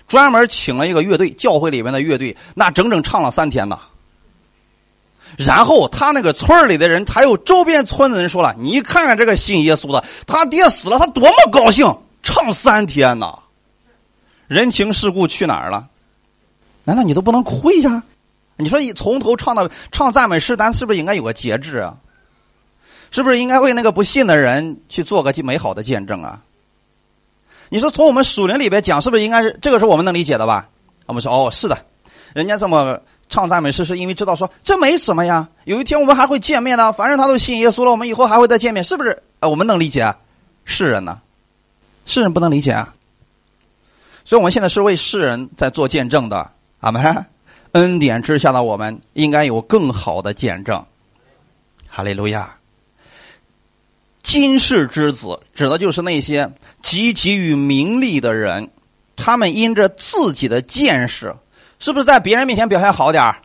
[0.08, 3.80] 专门请了一个乐队，教会里面的乐队，那整整唱了三天呢。
[5.38, 11.86] 然后他那个村里的人，还有周边村的人说了：“你看看这个信耶稣的，他爹死了，他多么高兴，
[12.22, 13.40] 唱三天呢。”
[14.48, 15.88] 人情世故去哪儿了？
[16.84, 18.04] 难道你都不能哭一下？
[18.58, 21.96] 你说你从头唱到唱赞美诗，咱是不是应该有个节制啊？
[23.12, 26.42] 是不是应该为那个不信的人去做个美好的见证啊？
[27.70, 30.68] 你说从我们属灵里边讲，是不是应该是这个是我们能理解的吧？
[31.06, 31.78] 我们说哦，是的，
[32.34, 33.00] 人家这么。
[33.30, 36.92] 唱赞美诗是因为知道说这没什么呀，有一天我们还会见面呢。
[36.92, 39.24] 反正他都信耶稣了，我们以后还会再见面，是不是？
[39.40, 40.14] 啊，我们能理解，
[40.66, 41.22] 世人呢？
[42.06, 42.94] 世人不能理解啊。
[44.26, 47.26] 所以我们现在是为世人在做见证的，阿门。
[47.72, 50.84] 恩典之下的我们应该有更好的见证。
[51.88, 52.58] 哈利路亚。
[54.22, 56.46] 今世之子指的就是那些
[56.84, 58.70] 汲汲于名利的人，
[59.16, 61.36] 他们因着自己的见识。
[61.80, 63.38] 是不是在别人面前表现好点儿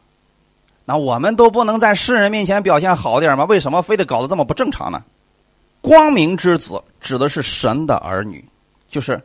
[0.85, 3.45] 那我们都不能在世人面前表现好点儿吗？
[3.47, 5.03] 为什么非得搞得这么不正常呢？
[5.81, 8.45] 光明之子指的是神的儿女，
[8.91, 9.21] 就是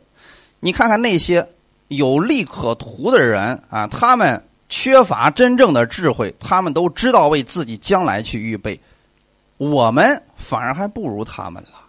[0.60, 1.46] 你看看那些
[1.88, 8.80] 有利可图的人啊，他们缺乏真正的智慧，他们都知道为自己将来去预备，
[9.58, 11.80] 我们反而还不如他们了，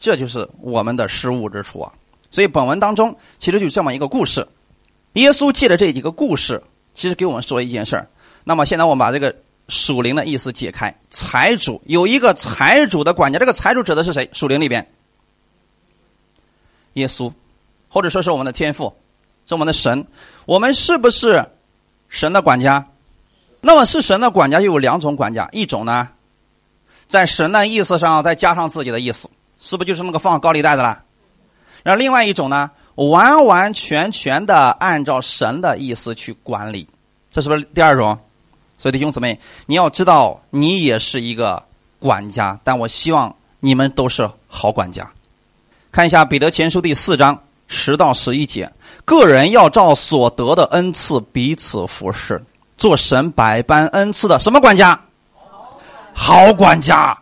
[0.00, 1.92] 这就是我们的失误之处啊！
[2.30, 4.46] 所以本文当中其实就这么一个故事。
[5.12, 6.62] 耶稣借着这几个故事，
[6.94, 8.08] 其实给我们说了一件事儿。
[8.44, 9.34] 那么现在我们把这个
[9.68, 10.94] 属灵的意思解开。
[11.10, 14.28] 财主有一个财主的管家，这个财主指的是谁？
[14.32, 14.90] 属灵里边
[16.94, 17.32] 耶稣，
[17.88, 18.94] 或者说是我们的天父，
[19.46, 20.06] 是我们的神。
[20.46, 21.44] 我们是不是
[22.08, 22.88] 神的管家？
[23.60, 26.08] 那么是神的管家，又有两种管家，一种呢，
[27.08, 31.02] 在神的意思上再加上自己的意思，是不是就是那个放高利贷的了？
[31.82, 36.86] 然后另外一种呢，完完全全的按照神的意思去管理，
[37.32, 38.18] 这是不是第二种？
[38.76, 41.62] 所以弟兄姊妹，你要知道，你也是一个
[41.98, 45.10] 管家，但我希望你们都是好管家。
[45.90, 48.70] 看一下彼得前书第四章十到十一节，
[49.04, 52.44] 个人要照所得的恩赐彼此服侍。
[52.76, 55.00] 做神百般恩赐的什么管家？
[56.18, 57.16] 好管家。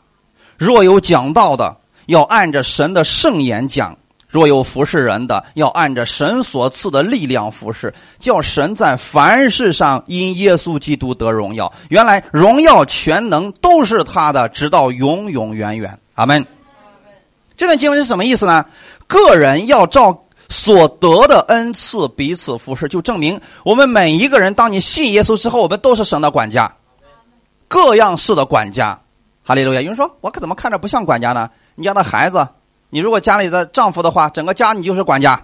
[0.57, 3.95] 若有讲道的，要按着神的圣言讲；
[4.27, 11.71] 若有服侍人的，要按着神所赐的力量服侍，叫神在凡事上因耶稣基督得荣耀。
[11.91, 15.99] 原来荣耀全能都是他的，直到永永远远。
[16.15, 16.45] 阿门。
[17.55, 18.65] 这段经文是什么意思呢？
[19.07, 20.23] 个人要照。
[20.49, 24.55] 所得的恩赐彼此服侍，就证明我们每一个人。
[24.55, 26.73] 当你信耶稣之后，我们都是神的管家，
[27.68, 29.00] 各样式的管家。
[29.42, 29.81] 哈利路亚！
[29.81, 32.48] 有人说：“我可怎么看着不像管家呢？”你家的孩子，
[32.90, 35.40] 你如果家里的丈夫的话，整个家你就是管家。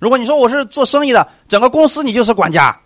[0.00, 2.76] 如果你说我是做生意的，整个公司你就是管家。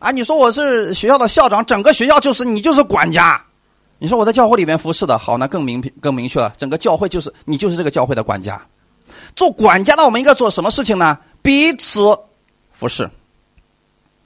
[0.00, 3.40] 啊，你说我是学校的校长，整个学校就是你就是管家。
[3.98, 8.60] 你说我在教会里面服侍的好，那更明更明确了，整个教会就是你就是这个教会的管家。
[9.36, 11.16] 做管家的，我们应该做什么事情呢？
[11.40, 12.18] 彼此
[12.72, 13.08] 服侍。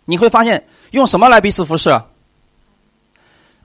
[0.07, 1.91] 你会发现，用什么来彼此服侍？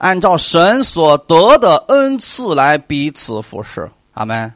[0.02, 3.88] 按照神所得的恩赐来彼此服侍。
[4.14, 4.52] 阿门。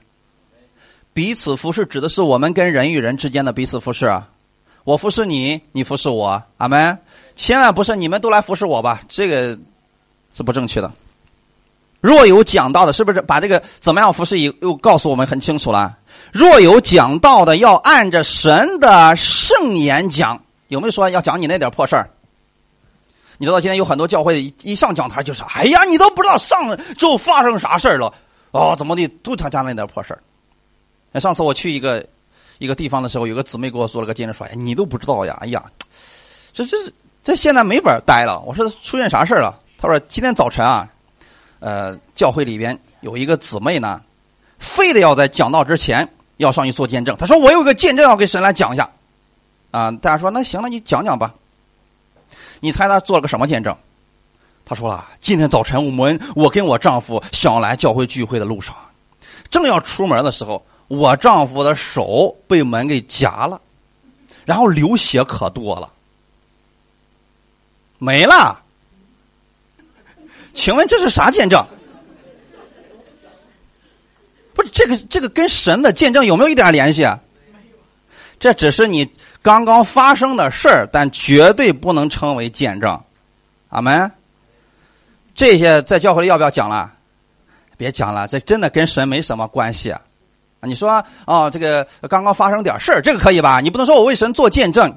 [1.13, 4.29] 彼此服侍指的是我们跟人与人之间的彼此服侍啊。
[4.83, 6.43] 我服侍你，你服侍我。
[6.57, 6.99] 阿门。
[7.37, 9.03] 千万不是你们都来服侍我吧？
[9.09, 9.57] 这个
[10.35, 10.91] 是不正确的。
[12.01, 15.97] 若有讲到的，是不是把这个怎么样服侍又又告诉我们很清楚了？
[16.33, 20.43] 若有讲道的，要按着神的圣言讲。
[20.67, 22.11] 有没有说要讲你那点破事儿？
[23.39, 28.13] 你知道今天有很多教会一一上讲台就是：“哎呀，你都不知道上周发生啥事了
[28.51, 29.07] 哦，怎么的？
[29.23, 30.17] 都他家那点破事。”
[31.13, 32.05] 那上次我去一个
[32.59, 35.37] 一个地方的时候，有个姊妹给我做了个见证，说：“哎，你都不知道呀！
[35.41, 35.65] 哎呀，
[36.53, 36.77] 这这
[37.23, 40.89] 这现在没法待了。”我说：“出现啥事了？”他说：“今天早晨啊，
[41.61, 44.01] 呃，教会里边有一个姊妹呢，
[44.59, 48.91] 非得要在讲道之前。”要上去做见证，他说：“我有个见证要给神来讲一下。”
[49.73, 51.35] 啊，大家说：“那行那，你讲讲吧。”
[52.61, 53.77] 你猜他做了个什么见证？
[54.65, 58.75] 他说了：“今天早晨我们我跟我丈夫想来教会聚会的路上，
[59.49, 63.61] 正要出门的时候，我丈夫的手被门给夹了，
[64.45, 65.89] 然后流血可多了，
[67.99, 68.61] 没了。
[70.53, 71.65] 请问这是啥见证？”
[74.53, 77.05] 不是这个，这个跟神的见证有没有一点联系？
[77.05, 77.21] 啊？
[78.41, 79.09] 这只是你
[79.47, 83.01] 刚刚发生的事儿，但绝对不能称为见证。
[83.69, 84.11] 阿门。
[85.37, 86.93] 这些在教会里要不要讲了？
[87.77, 90.01] 别讲了，这真的跟神没什么关系啊！
[90.63, 90.91] 你说
[91.27, 93.61] 啊，这个刚刚发生点事儿，这个可以吧？
[93.61, 94.93] 你不能说我为神做见证。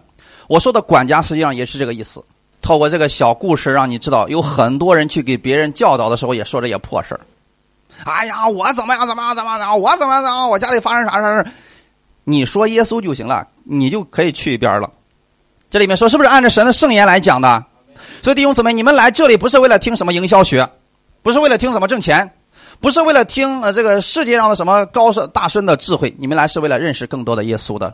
[0.47, 2.23] 我说的管家实际上也是这个意思。
[2.59, 7.21] 透过这个小故事，让你知道有很多人去给别人教导的时候，也说这些破事儿。
[8.03, 9.05] 哎呀，我怎么样？
[9.05, 9.35] 怎么样？
[9.35, 9.79] 怎么样？
[9.79, 10.15] 我怎么？
[10.23, 10.49] 怎么样？
[10.49, 11.45] 我家里发生啥事儿？
[12.23, 14.89] 你说耶稣就行了，你就可以去一边了。
[15.69, 17.65] 这里面说是不是按照神的圣言来讲的？
[18.21, 20.67] 所以弟兄姊妹，你们来这里不是为了听什么营销学，
[21.21, 22.31] 不是为了听怎么挣钱，
[22.79, 27.93] 不是为了听呃这个世界上的什么高深大深的智慧，你们来是为了认识更多的耶稣的，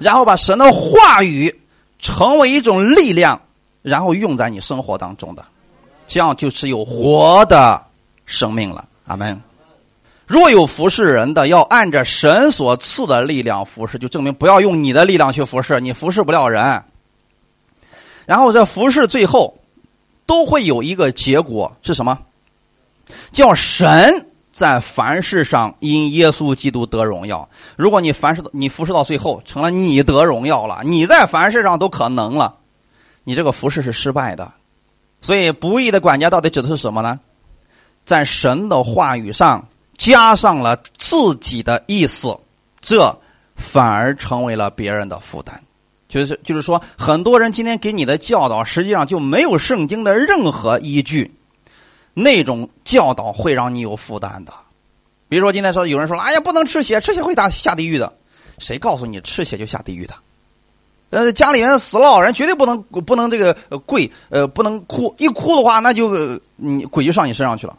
[0.00, 1.60] 然后把神的话语
[1.98, 3.40] 成为一种力量，
[3.80, 5.44] 然后用在你生活当中的，
[6.06, 7.82] 这样就是有活的
[8.26, 8.86] 生命了。
[9.06, 9.40] 阿门。
[10.26, 16.82] 若有服侍人的，要按着神所赐的力量服侍，就证明不要用你的力量去服侍，你服侍不了人。
[18.26, 19.58] 然后这服侍最后
[20.24, 22.18] 都会有一个结果是什么？
[23.32, 27.46] 叫神在凡事上因耶稣基督得荣耀。
[27.76, 32.56] 如果你凡事你服侍到最后成了你得荣耀了，你在凡事上都可能了，
[33.24, 34.52] 你这个服侍是失败的。
[35.20, 37.20] 所以不义的管家到底指的是什么呢？
[38.06, 42.36] 在神的话语上加上了自己的意思，
[42.80, 43.16] 这
[43.56, 45.62] 反而成为了别人的负担。
[46.08, 51.34] 就是就是说，很多人今天给你的教导，实际上就没有圣经的任何依据，
[52.12, 54.52] 那种教导会让你有负担的。
[55.28, 58.12] 比如说，今天说有人说了：“哎呀，不能吃血，吃血会打下地狱的。”
[58.58, 60.14] 谁告诉你吃血就下地狱的？
[61.10, 63.52] 呃，家里面死了人，绝对不能不能这个
[63.84, 67.76] 跪，呃，不能哭，一哭的话，那就你鬼就上你身上去了。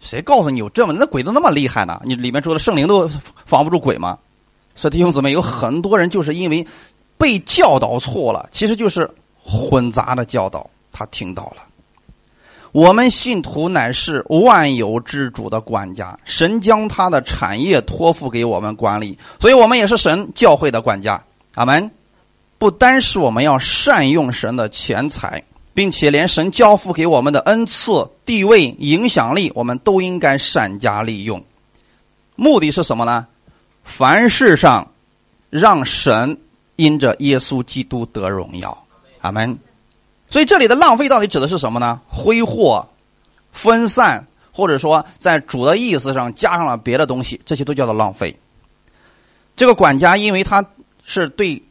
[0.00, 2.00] 谁告诉你有这么那鬼都那么厉害呢？
[2.04, 3.08] 你里面住的圣灵都
[3.44, 4.18] 防不住鬼吗？
[4.74, 6.66] 所以弟兄姊妹，有很多人就是因为
[7.16, 9.10] 被教导错了，其实就是
[9.42, 11.62] 混杂的教导，他听到了。
[12.72, 21.22] 我们信徒乃是万有之主的管家，神将他的产业托付给我们管理，所以我们也是神教会的管家。
[21.54, 21.90] 阿门。
[22.60, 25.40] 不单是我们要善用神的钱财，
[25.74, 31.44] 并且连神交付给我们的恩赐、地位、影响力，我们都应该善加利用。
[32.34, 33.26] 目的是什么呢？
[33.84, 34.92] 凡事上
[35.50, 36.38] 让神
[36.76, 38.86] 因着耶稣基督得荣耀。
[39.20, 39.58] 阿门。
[40.30, 42.00] 所以这里的浪费到底指的是什么呢？
[42.08, 42.88] 挥霍、
[43.52, 48.36] 分散，或者说在主的意思上加上了别的东西，这些都叫做浪费。
[49.56, 50.64] 这个管家因为他
[51.04, 51.62] 是对。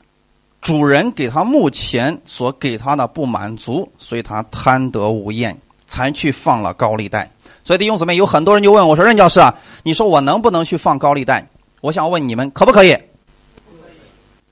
[0.61, 7.29] 主人给他目前所给他的不满足，所以他贪得无厌，才去放了高利贷。
[7.63, 9.53] 所以弟兄姊妹，有很多人就问我说：“任教师啊，
[9.83, 11.47] 你说我能不能去放高利贷？”
[11.81, 12.97] 我想问你们，可不可以？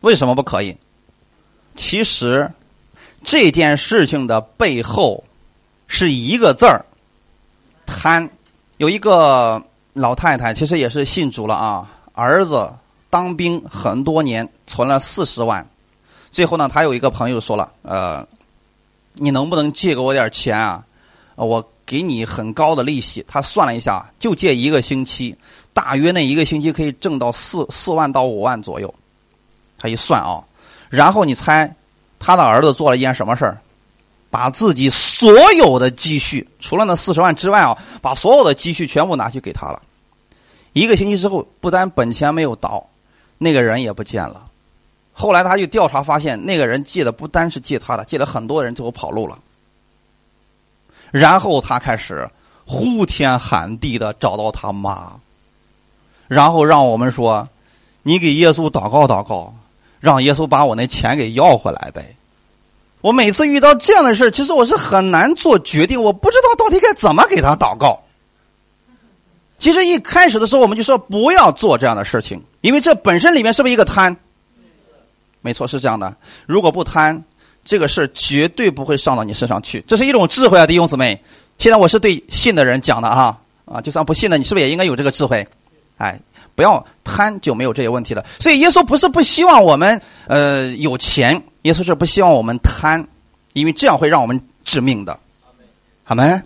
[0.02, 0.76] 为什么不可以？
[1.76, 2.50] 其实
[3.24, 5.24] 这件事情的背后
[5.88, 6.86] 是一个字儿——
[7.86, 8.30] 贪。
[8.78, 9.62] 有一个
[9.94, 12.70] 老太太，其实也是信主了啊，儿子
[13.10, 15.66] 当兵很多年，存了四十万。
[16.36, 18.28] 最后呢，他有一个朋友说了：“呃，
[19.14, 20.84] 你能不能借给我点钱啊？
[21.36, 25.34] 我给你很高的利息。”他算了一下，就借一个星期，
[25.74, 28.94] 大约那一个星期可以挣到四四万到五万左右。
[29.78, 30.44] 他一算啊，
[30.90, 31.74] 然后你猜
[32.20, 33.58] 他的儿子做了一件什么事儿？
[34.30, 39.82] 把自己所有的积蓄，除了那四十万之外啊，把所有的积蓄全部拿去给他了。
[40.74, 42.86] 一个星期之后，不但本钱没有倒，
[43.38, 44.45] 那个人也不见了。
[45.18, 49.40] 后来他又调查发现，那个人借的不单是借他的，借了很多人，最后跑路了。
[51.10, 52.30] 然后他开始
[52.66, 55.14] 呼天喊地的找到他妈，
[56.28, 57.48] 然后让我们说
[58.04, 59.54] ：“你给耶稣祷告祷告，
[60.02, 62.16] 让耶稣把我那钱给要回来呗。”
[63.00, 68.04] 我每次遇到这样的事其实我是很难做决定，我不知道到底该怎么给他祷告。
[69.60, 74.18] 其实一开始的时候，我们就说不要做这样的事情，因为这本身里面是不是一个贪？
[75.46, 76.12] 没错，是这样的。
[76.48, 77.24] 如果不贪，
[77.64, 79.80] 这个事儿绝对不会上到你身上去。
[79.86, 81.22] 这是一种智慧啊，弟兄姊妹。
[81.60, 85.48] 现在我是对信的人讲的啊啊，就算不信的，你是不是也应该有这个智慧？
[85.98, 86.20] 哎，
[86.56, 88.26] 不要贪，就没有这些问题了。
[88.40, 93.08] 所以耶稣不是不希望我们呃有钱，耶稣是不希望我们贪，
[93.54, 95.20] 因为这样会让我们致命的。
[96.04, 96.42] 好没？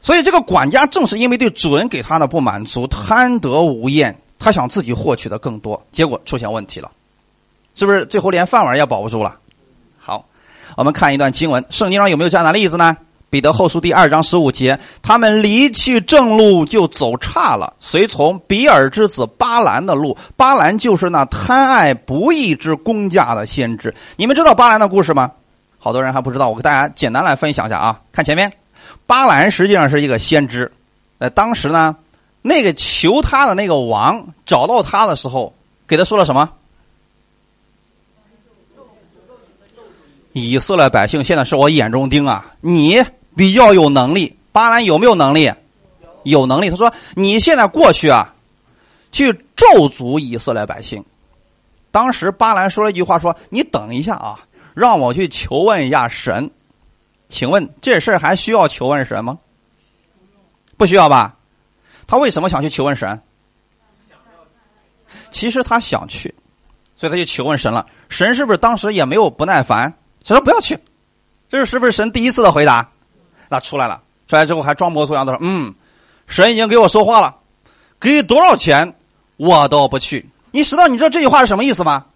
[0.00, 6.90] 所以这个管家正是因为对主人给他的不满足，贪得无厌，他想自己获取的更多，结果出现问题了。
[7.74, 9.36] 是不是最后连饭碗也保不住了？
[9.98, 10.24] 好，
[10.76, 12.96] 我们看一段经文，圣经上有没有这样的例子呢？
[13.30, 20.14] 彼得后书第二章十五节，他们离弃正路就走岔了，随从比尔之子巴兰的路。
[20.36, 23.94] 巴兰就是那贪爱不义之公价的先知。
[24.16, 25.30] 你们知道巴兰的故事吗？
[25.78, 27.98] 好多人还不知道，我给大家简单来分享一下啊。
[28.12, 28.52] 看前面，
[29.06, 30.70] 巴兰实际上是一个先知，
[31.18, 31.96] 在当时呢，
[32.42, 35.54] 那个求他的那个王找到他的时候，
[35.88, 36.50] 给他说了什么？
[40.32, 42.54] 以色列百姓现在是我眼中钉啊！
[42.60, 43.02] 你
[43.36, 45.52] 比较有能力，巴兰有没有能力？
[46.24, 46.70] 有能力。
[46.70, 48.34] 他说：“你现在过去啊，
[49.10, 51.04] 去咒诅以色列百姓。”
[51.90, 54.38] 当时巴兰说了一句话：“说你等一下啊，
[54.72, 56.50] 让我去求问一下神。
[57.28, 59.38] 请问这事儿还需要求问神吗？
[60.78, 61.36] 不需要吧？
[62.06, 63.20] 他为什么想去求问神？
[65.30, 66.34] 其实他想去，
[66.96, 67.86] 所以他就求问神了。
[68.08, 69.92] 神是不是当时也没有不耐烦？”
[70.24, 70.78] 神说不要去，
[71.48, 72.88] 这是是不是神第一次的回答？
[73.48, 75.74] 那出来了，出来之后还装模作样的说：“嗯，
[76.26, 77.36] 神已经给我说话了，
[78.00, 78.94] 给多少钱
[79.36, 82.06] 我都不去。”你知道你知道这句话是什么意思吗？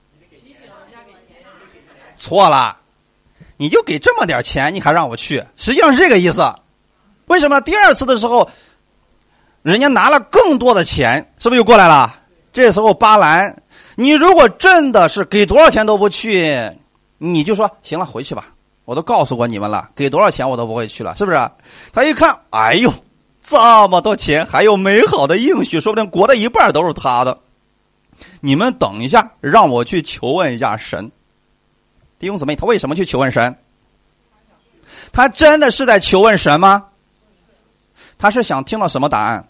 [2.18, 2.76] 错了，
[3.56, 5.44] 你就给这么点钱，你还让我去？
[5.56, 6.54] 实际上是这个意思。
[7.26, 8.48] 为什么第二次的时候，
[9.62, 12.14] 人家拿了更多的钱，是不是又过来了？
[12.52, 13.62] 这时候巴兰，
[13.96, 16.70] 你如果真的是给多少钱都不去。
[17.18, 18.48] 你就说行了，回去吧。
[18.84, 21.50] 我都告诉过你们了，给多少钱我都不会去了，是不是？
[21.92, 22.92] 他一看，哎呦，
[23.42, 23.58] 这
[23.88, 27.38] 么多钱，还有美好的应许，说不定国的一半都是他的。
[28.40, 31.10] 你们等一下，让我去求问一下神。
[32.18, 33.58] 弟兄姊妹，他为什么去求问神？
[35.12, 36.86] 他真的是在求问神吗？
[38.18, 39.48] 他是想听到什么答案？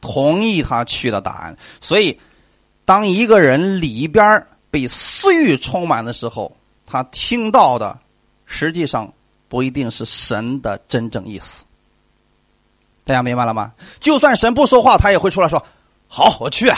[0.00, 1.56] 同意他去的答案。
[1.80, 2.18] 所以，
[2.84, 6.50] 当一个人里边被私欲充满的时候，
[6.84, 7.96] 他听到的
[8.44, 9.12] 实际上
[9.48, 11.64] 不一定是神的真正意思。
[13.04, 13.72] 大家明白了吗？
[14.00, 15.64] 就算神不说话，他也会出来说
[16.08, 16.68] ：“好，我去。”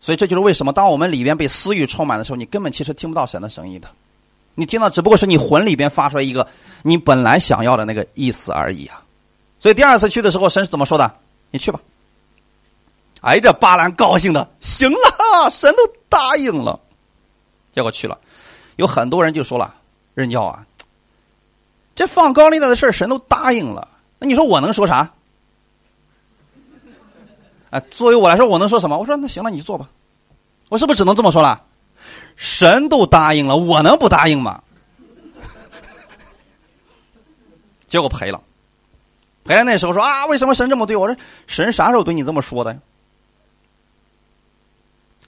[0.00, 3.88] 所以这就是为什么当我们里边被私欲充满的时候，你根本其实听不到神的声音的。
[4.54, 6.46] 你听到只不过是你魂里边发出来一个
[6.82, 9.02] 你本来想要的那个意思而已啊。
[9.58, 11.16] 所以第二次去的时候，神是怎么说的？
[11.50, 11.80] 你去吧。
[13.24, 15.78] 哎，这巴兰高兴的，行了，神都
[16.10, 16.78] 答应了，
[17.72, 18.20] 结果去了。
[18.76, 19.74] 有很多人就说了，
[20.12, 20.66] 任教啊，
[21.94, 25.10] 这放高利贷的事神都答应了，那你说我能说啥？
[27.70, 28.98] 哎，作为我来说，我能说什么？
[28.98, 29.88] 我说那行了，你做吧。
[30.68, 31.62] 我是不是只能这么说了？
[32.36, 34.62] 神都答应了，我能不答应吗？
[37.88, 38.38] 结果赔了，
[39.44, 39.64] 赔了。
[39.64, 41.06] 那时候说啊，为什么神这么对我？
[41.08, 41.16] 说
[41.46, 42.78] 神啥时候对你这么说的？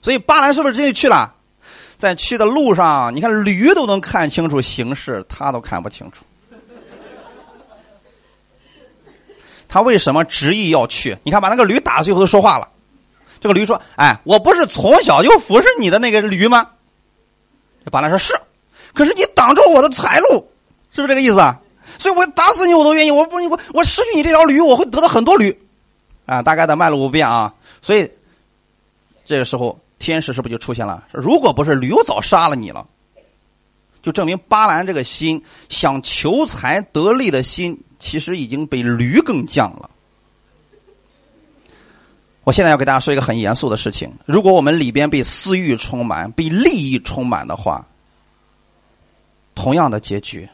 [0.07, 1.33] 所以巴兰是不是直接去了？
[1.97, 6.23] 在去的路上，你看驴都能看清楚形势，他都看不清楚。
[9.67, 11.17] 他为什么执意要去？
[11.23, 12.69] 你看，把那个驴打了，最后都说话了。
[13.41, 16.69] 这个驴说：“哎，我不是从小就服侍你的那个驴吗？”
[17.91, 18.33] 巴兰说：“是，
[18.93, 20.49] 可是你挡住我的财路，
[20.93, 21.59] 是不是这个意思啊？
[21.97, 23.11] 所以我打死你我都愿意。
[23.11, 25.61] 我不我我失去你这条驴，我会得到很多驴。
[26.25, 27.53] 啊，大概的脉络不变啊。
[27.81, 28.09] 所以
[29.25, 31.07] 这个时候。”天使是不是就出现了？
[31.11, 32.87] 如果不是驴，我早杀了你了。
[34.01, 39.89] 就证明巴兰这个心想求财得利的心，其实已经被驴更犟了。
[42.45, 47.85] 我现在要给大家说一个很严肃的事情：如果我们里边被私欲充满、被利益充满的话，
[49.55, 50.47] 同样的结局，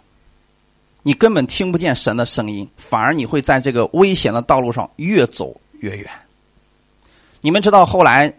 [1.04, 6.10] 你根本听不见神的声音，反而你会在这个危险的道路上越走越远。
[7.42, 8.34] 你们知道后来？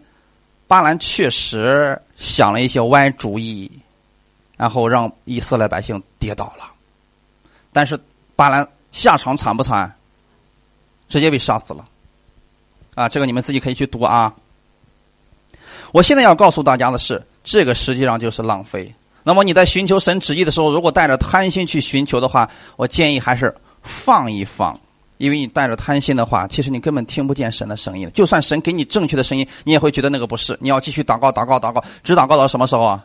[0.74, 3.70] 巴兰确实想了一些歪主意，
[4.56, 6.68] 然后让以色列百姓跌倒了。
[7.72, 7.96] 但是
[8.34, 9.94] 巴兰下场惨不惨？
[11.08, 11.86] 直接被杀死了。
[12.96, 14.34] 啊，这个你们自己可以去读啊。
[15.92, 18.92] 我现在要告诉大家的是，这个实际上就是浪费。
[19.22, 23.54] 那么你在寻求神旨意的时候，如果带着贪心去寻求的话，我建议还是
[23.84, 24.76] 放一放。
[25.16, 28.10] 因为你带着贪心的话，其实你根本听不见神的声音。
[28.12, 30.56] 就算神给你正确的声音，你也会觉得那个不是。
[30.60, 33.04] 你要继续祷告，祷告，祷告，只祷告到什么时候啊？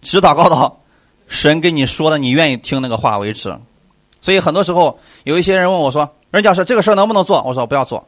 [0.00, 0.80] 只祷告到
[1.26, 3.56] 神跟你说的，你愿意听那个话为止。
[4.20, 8.06] 所以很多时候，有一些人问我说：“任教师，这个事儿能不能做？”我说：“不要做。”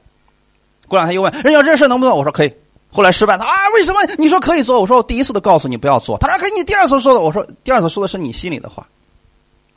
[0.88, 2.52] 过两天又问：“任教师，这事能不能做？”我说：“可以。”
[2.92, 4.00] 后来失败，他啊，为什么？
[4.18, 4.80] 你说可以做？
[4.80, 8.86] 我说：“我第一次都告诉你不要做。”他说：“可。”你第二次说的，我说：“第二次说的是你心里的话，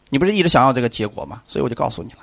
[0.09, 2.19] 你不是一直想要这个结果吗？”所以我就告诉你了。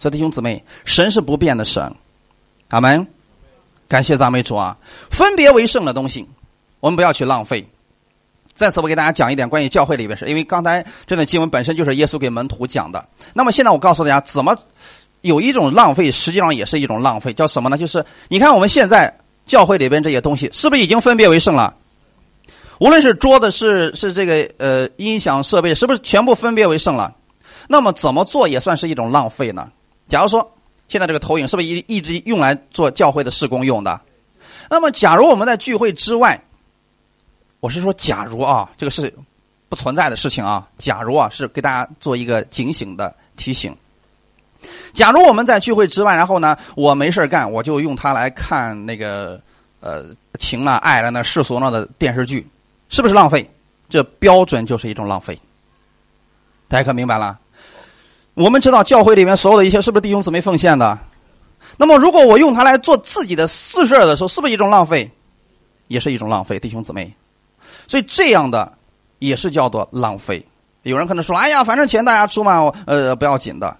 [0.00, 1.94] 所以弟兄姊妹，神是不变的神，
[2.70, 3.06] 阿门。
[3.86, 4.78] 感谢赞美主啊！
[5.10, 6.26] 分别为圣的东西，
[6.80, 7.68] 我们不要去浪费。
[8.54, 13.06] 再次，我给大家讲一点关于教会里边事，因为刚才这段经文本身就是耶稣给门徒讲的。
[13.34, 14.56] 那么现在我告诉大家，怎么
[15.20, 17.76] 有一种浪费，实际上也是一种浪费，叫什么呢？
[17.76, 21.74] 就是你看我们现在教会里边这些东西，是不是已经分别为圣了？
[22.78, 27.12] 无论是桌子，是是这个呃音响设备，是不是全部分别为圣了？
[27.68, 29.68] 那么怎么做也算是一种浪费呢？
[30.10, 30.52] 假如说
[30.88, 33.98] 现在这个投影是不是一一直用来做教会的施工用的？
[34.68, 36.38] 那么，假如我们在聚会之外，
[37.60, 39.12] 我是说，假如啊，这个是
[39.68, 40.68] 不存在的事情啊。
[40.78, 43.74] 假如啊，是给大家做一个警醒的提醒。
[44.92, 49.40] 假如我们在聚会之外，然后呢，我没事干，我就用它来看那个
[49.80, 50.06] 呃
[50.38, 52.46] 情了爱了那世俗了的电视剧，
[52.90, 53.48] 是不是浪费？
[53.88, 55.36] 这标准就是一种浪费。
[56.68, 57.39] 大家可明白了？
[58.34, 60.98] 我们知道教会里面所有的一切是不是弟兄姊妹奉献的？
[61.76, 65.10] 那么如果我用它来做自己的私事的时候，是不是一种浪费？
[65.88, 67.12] 也是一种浪费，弟兄姊妹。
[67.86, 68.72] 所以这样的
[69.18, 70.44] 也是叫做浪费。
[70.82, 73.76] 有人可能说：“哎呀，反正钱大家出嘛，呃，不要紧的。”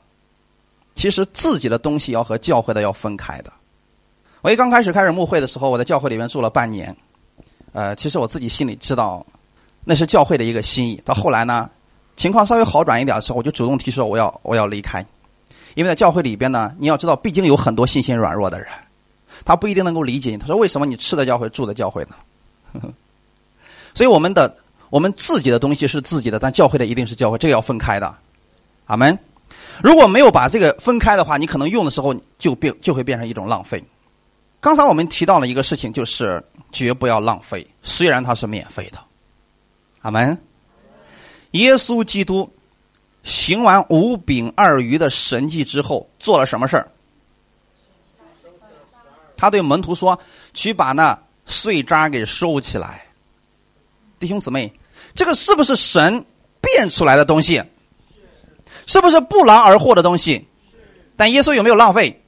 [0.95, 3.53] 其实自己的东西要和教会的要分开的。
[4.43, 6.95] 我一刚开始开始募会的时候，我在教会里面住了半年，
[7.73, 9.25] 呃，其实我自己心里知道
[9.85, 11.01] 那是教会的一个心意。
[11.05, 11.71] 到后来呢？
[12.21, 15.03] 情况稍微好转一点的时候，我就主动提出我要我要离开，
[15.75, 18.68] 因为在教会里边呢，你要知道，毕竟有很多信心软弱的人，
[19.43, 20.37] 他不一定能够理解你。
[20.37, 22.11] 他说：“为什么你吃的教会住的教会呢？”
[23.97, 24.55] 所以我们的
[24.91, 28.14] 我们自己的东西是自己的，但教会的一定是教会，这个要分开的。
[28.85, 29.18] 阿门。
[29.83, 33.83] 如果没有把这个分开的话，你可能用的时候就变就会变成一种浪费。
[34.61, 38.99] 刚才我们提到了一个事情，就是绝不要浪费，虽然它是免费的。
[40.03, 40.37] 阿门。
[41.53, 42.51] 耶稣基督
[43.23, 46.91] 行完五饼二鱼的神迹之后，做了什么事儿？
[49.37, 50.21] 他对门徒说
[50.53, 53.07] ：“去把那碎渣给收起来。”
[54.21, 54.73] 弟兄姊妹，
[55.15, 56.25] 这个是不是神
[56.61, 57.63] 变出来的东西？
[58.87, 60.47] 是不是不劳而获的东西？
[61.17, 62.23] 但耶稣有没有浪费？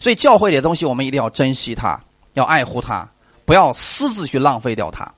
[0.00, 1.98] 所以教会里的东西，我们一定要珍惜它，
[2.34, 3.08] 要爱护它，
[3.44, 5.12] 不要私自去浪费掉它。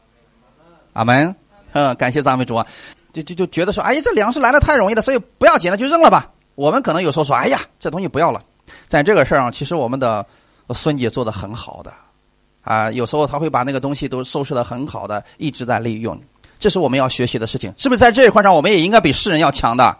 [0.92, 1.34] 阿门。
[1.74, 2.66] 嗯，感谢赞美主啊！
[3.12, 6.30] 就就就觉得说，哎呀，这粮食来的太容易了，所以不要紧了，就扔了吧。
[6.54, 8.42] 我们可能有时候说，哎呀，这东西不要了。
[8.86, 10.24] 在这个事儿上，其实我们的
[10.70, 11.92] 孙姐做的很好的，
[12.62, 16.18] 啊，有时候她会把那个东西都收拾的很好的，一直在利用。
[16.58, 17.98] 这是我们要学习的事情，是不是？
[17.98, 19.96] 在这一块上，我们也应该比世人要强的。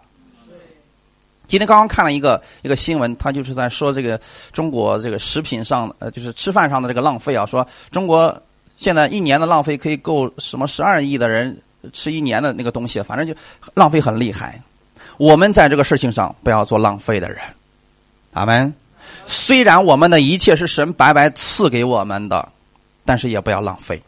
[1.47, 4.19] 今天刚刚看了一个一个新闻，他就是在说这个
[4.51, 7.45] 中国这个食品上，呃，就是吃饭上的这个浪费啊。
[7.45, 8.35] 说中国
[8.77, 11.55] 现在一年的浪费可以够什么十二亿的人
[11.91, 13.33] 吃一年的那个东西，反正就
[13.73, 14.61] 浪费很厉害。
[15.17, 17.39] 我们在这个事情上不要做浪费的人，
[18.33, 18.73] 阿门。
[19.27, 22.49] 虽然我们的一切是神白白赐给我们的，
[23.05, 24.01] 但是也不要浪费。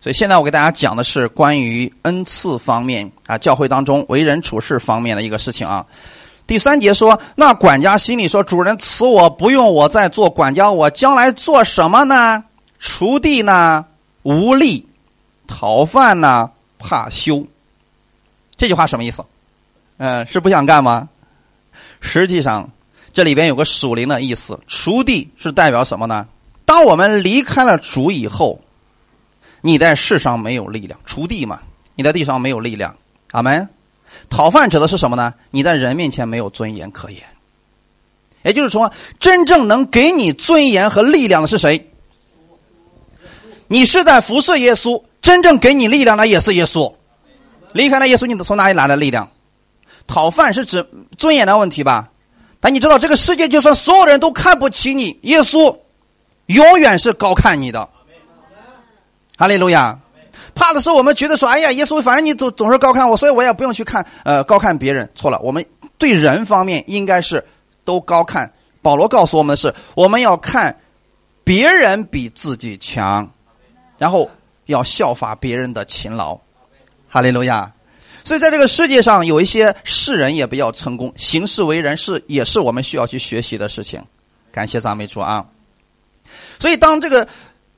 [0.00, 5.86] 所以现在我给大家讲的是关于恩赐方面啊，教会当中为人处事方面的一个事情啊。
[6.46, 12.44] 第三节说，那管家心里说：“主人赐我不用我再做管家，我将来做什么呢？
[12.78, 13.86] 锄地呢？
[14.24, 14.86] 无力；
[15.46, 16.50] 讨饭呢？
[16.78, 17.46] 怕羞。”
[18.56, 19.24] 这句话什么意思？
[19.96, 21.08] 嗯，是不想干吗？
[22.00, 22.70] 实际上，
[23.12, 24.58] 这里边有个属灵的意思。
[24.68, 26.26] 锄地是代表什么呢？
[26.64, 28.60] 当我们离开了主以后。
[29.66, 31.58] 你在世上没有力量，锄地嘛，
[31.94, 32.94] 你在地上没有力量。
[33.30, 33.66] 阿门。
[34.28, 35.32] 讨饭指的是什么呢？
[35.50, 37.22] 你在人面前没有尊严可言。
[38.42, 41.90] 也就是说，真正能给你尊严和力量的是谁？
[43.68, 46.92] 你是在服侍耶稣，真正给你力量的也是耶稣。
[47.72, 49.26] 离开了耶稣，你从哪里来的力量？
[50.06, 52.10] 讨饭是指尊严的问题吧？
[52.60, 55.74] 但你知道，这个世界就算所有人都看不起你，耶稣
[56.46, 57.88] 永远是高看你的。
[59.38, 59.98] 哈利路亚！
[60.54, 65.10] 怕的是我们觉得说，哎呀，耶稣，反正你总总是高看我，所以我也不用去看，呃，高看别人。
[65.14, 65.64] 错了，我们
[65.96, 67.42] 对人方面应该是
[67.82, 68.52] 都高看。
[68.82, 70.78] 保罗告诉我们的是，我们要看
[71.44, 73.26] 别人比自己强，
[73.96, 74.30] 然后
[74.66, 76.38] 要效法别人的勤劳。
[77.08, 77.72] 哈利路亚！
[78.24, 84.02] 所以在这个世界上，有一些世人也比较成功，行事为人是也是我们需要去学习的事情。
[84.50, 85.46] 感谢赞美主啊！
[86.58, 87.28] 所以当这个。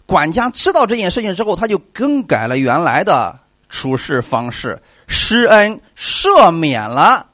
[0.09, 3.37] 管家知道这件事情之后，他就更改了原来的
[3.69, 7.27] 处事方式，施恩赦免了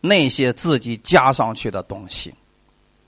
[0.00, 2.34] 那些自己加上去的东西。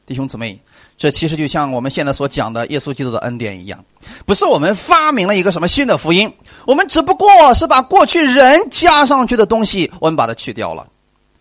[0.06, 0.56] 弟兄姊妹，
[1.03, 3.84] 这其实就像我们现在所讲的耶稣基督的恩典一样，
[4.24, 6.32] 不是我们发明了一个什么新的福音，
[6.64, 10.86] 我们只不过是把过去人加上去的东西，我们把它去掉了，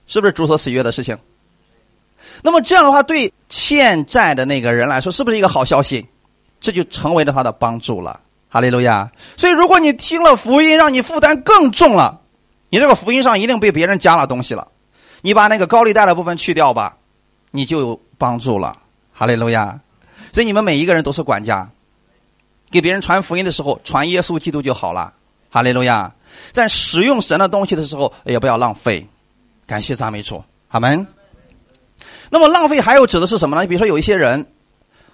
[0.07, 1.15] 是不是主所喜悦的事情？
[2.41, 6.03] 那么这样的话，对欠债的那个人来说，是不是一个好消息？
[6.59, 9.11] 这就成为了他的帮助了，哈利路亚。
[9.37, 12.19] 所以，如果你听了福音，让你负担更重了，
[12.71, 14.67] 你这个福音上一定被别人加了东西了。
[15.21, 16.97] 你把那个高利贷的部分去掉吧，
[17.51, 18.75] 你就有帮助了，
[19.21, 19.79] 哈利路亚。
[20.33, 21.69] 所以，你们每一个人都是管家，
[22.71, 25.13] 给别人传福音的时候，传耶稣基督就好了，
[25.51, 26.11] 哈利路亚。
[26.51, 29.07] 在使用神的东西的时候，也不要浪费。
[29.67, 31.05] 感谢赞美主，阿门。
[32.31, 33.67] 那么，浪费还有指的是什么呢？
[33.67, 34.47] 比如说，有一些人，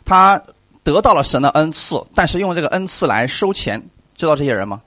[0.05, 0.41] 他。
[0.84, 4.82] 得到了神的恩赐，但是用这个恩赐来收钱，知道这些人吗？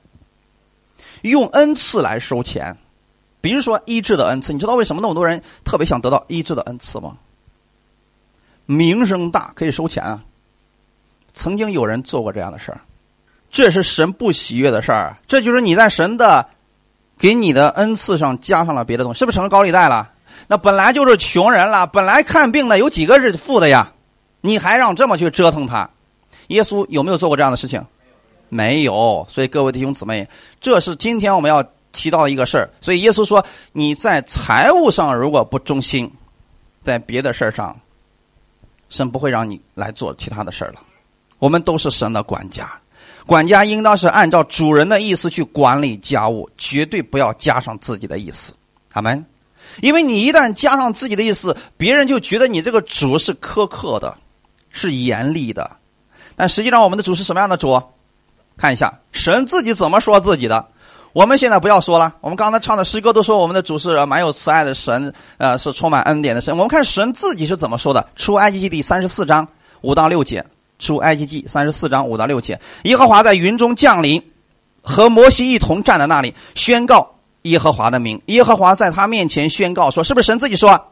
[1.21, 2.75] 用恩赐来收钱，
[3.43, 7.19] 比如说医治的恩赐，你知道为什么那么多人特别想得到医治的恩赐吗？
[8.71, 10.23] 名声大可以收钱啊！
[11.35, 12.81] 曾经有人做过这样的事儿，
[13.51, 15.17] 这是神不喜悦的事儿。
[15.27, 16.47] 这就是你在神的
[17.19, 20.09] 给你的恩赐上加上了别的东西，是不是成了高利贷了？
[20.47, 23.93] 那本来就是穷人了，本来看病的有几个是富的呀？
[24.41, 25.91] 你还让这么去折腾他？
[26.47, 27.85] 耶稣有没有做过这样的事情？
[28.49, 29.27] 没有。
[29.29, 30.29] 所以各位弟兄姊妹，
[30.61, 31.61] 这是今天我们要
[31.91, 32.71] 提到的一个事儿。
[32.81, 36.09] 所以耶稣说：“你在财务上如果不忠心，
[36.85, 37.77] 在别的事儿上，
[38.91, 40.81] 神不会让你来做其他的事儿了。
[41.39, 42.71] 我们都是神的管家，
[43.25, 48.53] 管家应当是按照主人的意思去管理家务，绝对不要加上自己的意思。
[48.93, 49.25] 阿门。
[49.81, 54.19] 因为你一旦加上自己的意思，别人就觉得你这个主是苛刻的。”
[54.73, 55.79] 是严厉的，
[56.37, 57.83] 但实际上我们的主是什么样的主？
[58.57, 60.69] 看一下神自己怎么说自己的。
[61.13, 66.55] 我们现在不要说了，我们刚才唱的诗歌都说我们的主是蛮有慈爱的神，呃，是充满恩典的神。
[66.57, 68.09] 我们看神自己是怎么说的？
[68.17, 69.47] 出埃及记第三十四章
[69.81, 70.45] 五到六节。
[70.79, 74.23] 出埃及记三十四章五到六节，耶和华在云中降临，
[74.81, 77.07] 和摩西一同站在那里，宣告
[77.43, 78.19] 耶和华的名。
[78.29, 80.83] 耶和华在他面前宣告说：“是不是神自己说？”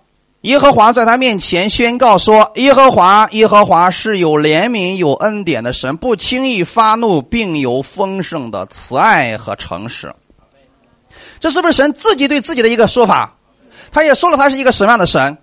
[0.42, 10.14] 耶和华在他面前宣告说：“耶和华，耶和华是有怜悯、有恩典的神，不轻易发怒，并有丰盛的慈爱和诚实。”
[11.40, 13.34] 这是不是神自己对自己的一个说法？
[13.90, 15.36] 他也说了，他是一个什么样的神？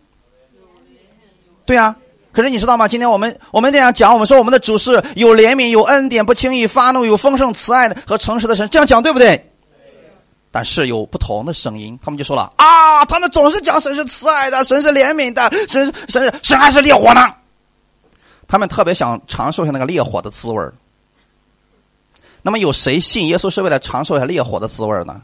[1.65, 1.93] 对呀，
[2.31, 2.87] 可是你知道吗？
[2.87, 9.51] 今天我们我们这样讲，我们说我们的主是有怜悯、有恩典、不轻易发怒、有丰盛慈爱的和诚实的神，这样讲对不对？
[10.55, 17.19] 但是有不同的声音，他们就说了啊，他们总是讲神是慈爱的，神是怜悯的，神神神还是烈火呢？
[18.47, 20.65] 他们特别想尝受一下那个烈火的滋味
[22.41, 25.21] 那么有谁信耶稣是为了尝受一下烈火的滋味呢？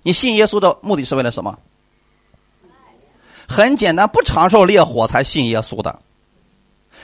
[0.00, 1.58] 你信耶稣的目的是为了什么？
[3.46, 5.98] 很简单，不尝受烈火才信耶稣的。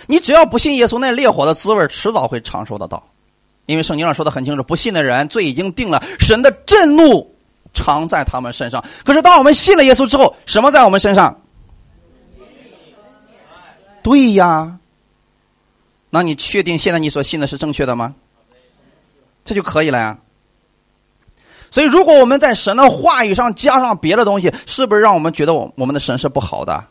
[0.06, 3.11] 你只要不信耶稣，那烈火的滋味迟早会尝受得到。
[3.66, 7.34] 因为圣经上说的很清楚，不信的人罪已经定了，神的震怒
[7.72, 8.84] 常在他们身上。
[9.04, 11.40] 可是当我们信了耶稣之后，什么在我们身上？
[14.02, 14.78] 对呀。
[16.10, 18.14] 那你确定现在你所信的是正确的吗？
[19.44, 20.18] 这就可以了呀。
[21.70, 26.84] 所以，如果我们在神的话语上加上别的东西，是不是让我们觉得我我们的神是不好的？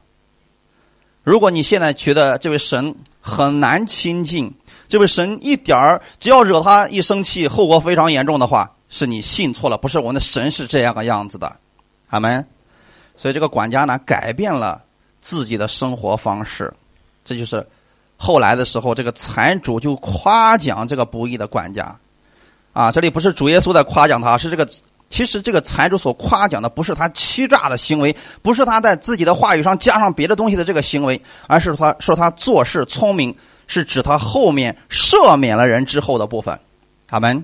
[1.24, 4.52] 如果你现在觉得这位神很难亲近，
[4.92, 11.56] 这位神一点儿只要惹他一生气，后果非常严重的话，是你信错了，不是我们的神是这样个样子的，
[12.10, 12.46] 阿门。
[13.16, 14.84] 所以这个管家呢，改变了
[15.22, 16.74] 自己的生活方式，
[17.24, 17.66] 这就是
[18.18, 21.96] 后来的时候，这个财主就夸奖这个不义的管家。
[22.74, 24.68] 啊，这里不是主耶稣在夸奖他，是这个。
[25.10, 33.36] 其实这个财主所夸奖的不是他欺诈的行为，不是他在自己的话语上加上别的东西的这个行为，而是他说他做事聪明，
[33.72, 36.60] 是指他后面赦免了人之后的部分。
[37.10, 37.44] 阿门。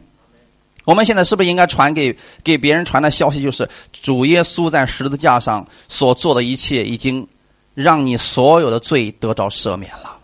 [0.86, 7.28] 我们现在是不是应该传给给别人传的消息，就是主耶稣在十字架上所做的一切，已经
[7.74, 10.18] 让你所有的罪得着赦免了？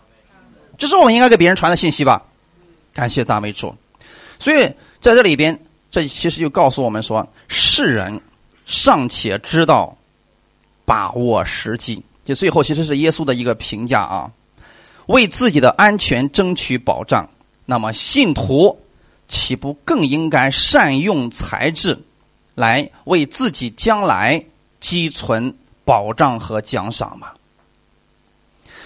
[0.78, 2.22] 这是我们应该给别人传的信息吧？
[2.92, 3.74] 感谢赞美主。
[4.38, 4.70] 所以。
[5.00, 8.18] 在这里边，这其实就告诉我们说，世人
[8.64, 9.94] 尚且知道
[10.86, 12.02] 把握时机。
[12.24, 14.32] 就最后，其实是耶稣的一个评价啊，
[15.06, 17.28] 为自己的安全争取保障。
[17.64, 18.78] 那么，信徒
[19.28, 21.98] 岂不更应该善用才智，
[22.54, 24.44] 来为自己将来
[24.80, 27.28] 积存保障和奖赏吗？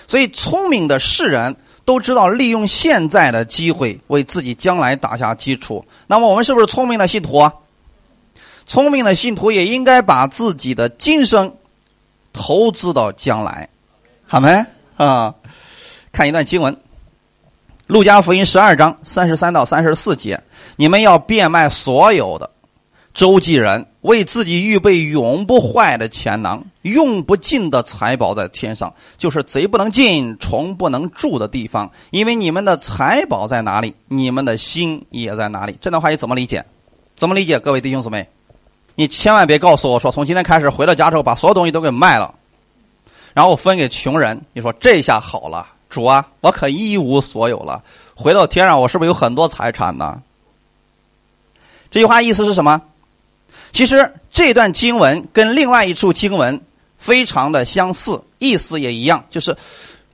[0.06, 1.56] 所以，聪明的世人。
[1.88, 5.82] 都知道利用现在的机会为自己将来打下基础。
[6.06, 7.54] 那么我们是不是聪明的信徒啊？
[8.66, 11.56] 聪明的信徒也应该把自己的今生
[12.30, 13.70] 投资到将来，
[14.26, 14.66] 好没
[14.98, 15.34] 啊？
[16.12, 16.74] 看一段经文，
[17.86, 20.42] 《路加福音》十二章三十三到三十四节：
[20.76, 22.50] 你们要变卖所有的。
[23.14, 31.90] 周济人为自己预备永不坏的钱囊，用不尽的财宝在天上，就是贼不能进、虫不能住的地方。
[32.11, 35.76] 因为你们的财宝在哪里，你们的心也在哪里。
[35.80, 36.64] 这段话你怎么理解？
[37.16, 37.59] 怎么理解？
[37.59, 38.28] 各位弟兄姊妹，
[38.94, 42.32] 你千万别告诉我说，从今天开始回到家之后，把所有东西都给卖了，
[43.34, 44.40] 然后分给穷人。
[44.52, 47.82] 你说这下好了，主啊，我可一无所有了。
[48.14, 50.22] 回到天上，我是不是有很多财产呢？
[51.91, 52.82] 这句话意思是什么？
[53.72, 56.61] 其实这段经文跟另外一处经文
[56.99, 59.57] 非常的相似，意思也一样，就是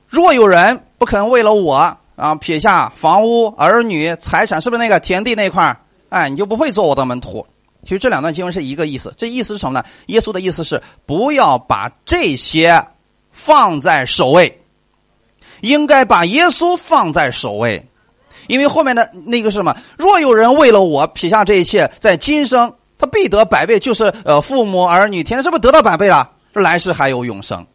[0.07, 5.77] 若有人不肯为了我啊撇下房屋、儿女、财产，是不是那个田地那块
[6.09, 7.45] 哎，你就不会做我的门徒。
[7.83, 9.85] 其实这两段经文是一个意思，这意思是什么呢？
[10.07, 12.85] 耶稣的意思是不要把这些
[13.31, 14.61] 放在首位，
[15.65, 17.85] 应该把耶稣放在首位，
[18.47, 19.75] 因为后面的那个是什么？
[19.97, 22.73] 若有人为了我撇下这一切，在今生。
[22.97, 26.29] 他必得百倍，就是呃，父母儿女，天是不是得到百倍了？
[26.53, 27.67] 来世还有永生。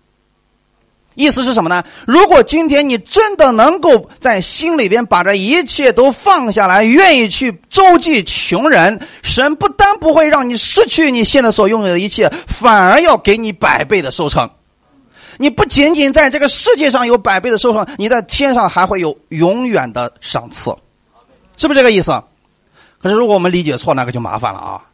[1.15, 1.85] 意思是什么呢？
[2.07, 14.49] 如果今天你真的能够在心里边把这一切都放下来，愿意去周济穷人，神不但不会让你失去你现在所拥有的一切，反而要给你百倍的收成。
[15.41, 20.71] 你不仅仅在这个世界上有百倍的收成，你在天上还会有永远的赏赐，
[21.57, 22.23] 是不是这个意思？
[22.99, 24.85] 可是如果我们理解错，那个就麻烦了啊。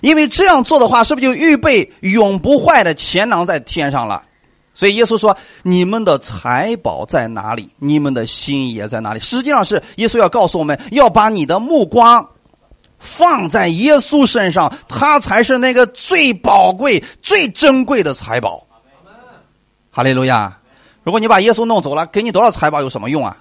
[0.00, 4.22] 因为这样做的话，是不是就预备永不坏的钱囊在天上了？
[4.72, 12.24] 所以耶稣说：“你们的财宝在哪里，你们的心也在哪里。”实际上是耶稣要告诉我们要把你的目光
[13.00, 18.64] 放在耶稣身上，他才是那个最宝贵、最珍贵的财宝。
[19.92, 20.58] 哈利路亚！
[21.04, 23.36] 如果你把耶稣弄走了，给你多少财宝有什么用啊？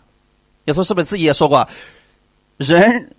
[0.65, 1.67] 耶稣是不是自己也说过
[2.57, 3.15] ：“人。”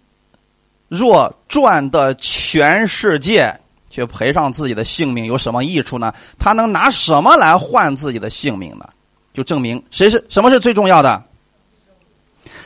[0.89, 3.59] 若赚得全世界，
[3.89, 6.13] 却赔上自己的性命，有什么益处呢？
[6.39, 8.87] 他能拿什么来换自己的性命呢？
[9.33, 11.25] 就证明谁是什么是最重要的？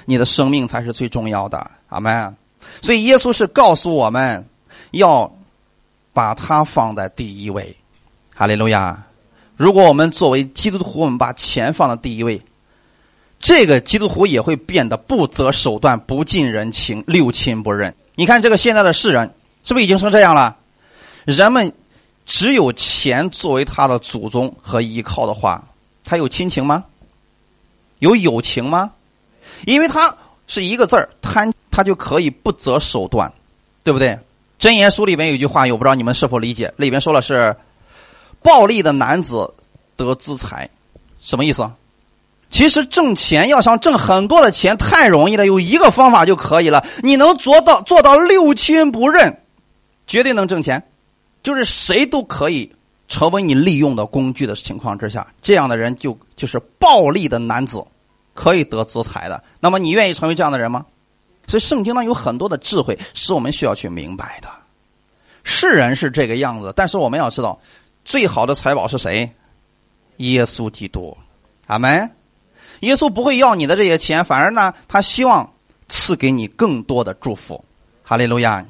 [0.07, 2.37] 你的生命才是最重要的，阿门。
[2.83, 4.45] 所以耶稣是告诉我们
[4.91, 5.33] 要
[6.13, 7.77] 把它放在第一位，
[8.35, 9.06] 哈利路亚。
[9.57, 12.41] 如果我们作为基督徒，我们把钱放在第一位，
[13.41, 17.95] 这个基督徒也会变得不择手段、不近人情、六亲不认。
[18.15, 19.35] 你看这个现在的世人，
[19.65, 20.57] 是不是已经成这样了？
[21.25, 21.73] 人们
[22.25, 25.65] 只有钱作为他的祖宗和依靠的话，
[26.05, 26.85] 他有亲情吗？
[28.01, 28.93] 有友情吗？
[29.65, 30.15] 因为他
[30.47, 33.33] 是一个字儿贪，他就可以不择手段，
[33.83, 34.19] 对不对？
[34.59, 37.55] 箴言书里面有句话，我不知道你们是否理解，里边说的是：
[38.47, 39.53] 暴力的男子
[39.97, 40.71] 得资财，
[41.21, 41.69] 什么意思？
[42.49, 46.87] 其实挣钱要想挣很多的钱太容易了，有一个方法就可以了。
[47.03, 49.43] 你能做到做到六亲不认，
[50.07, 50.81] 绝对能挣钱。
[51.43, 52.73] 就是谁都可以
[53.09, 57.85] 成为你利用的工具的情况之下，这样的人就就是暴力的男子，
[58.33, 59.43] 可以得资财的。
[59.59, 60.87] 那么你愿意成为这样的人吗？
[61.49, 64.49] 所以圣经呢有很多的智慧是我们需要去明白的。
[65.43, 67.61] 世人是这个样子，但是我们要知道，
[68.07, 69.29] 最好的财宝是谁？
[70.19, 71.17] 耶稣基督，
[71.67, 72.09] 阿门。
[72.81, 75.53] 耶稣不会要你的这些钱，反而呢，他希望
[75.89, 77.65] 赐给你更多的祝福。
[78.05, 78.65] 哈利路亚。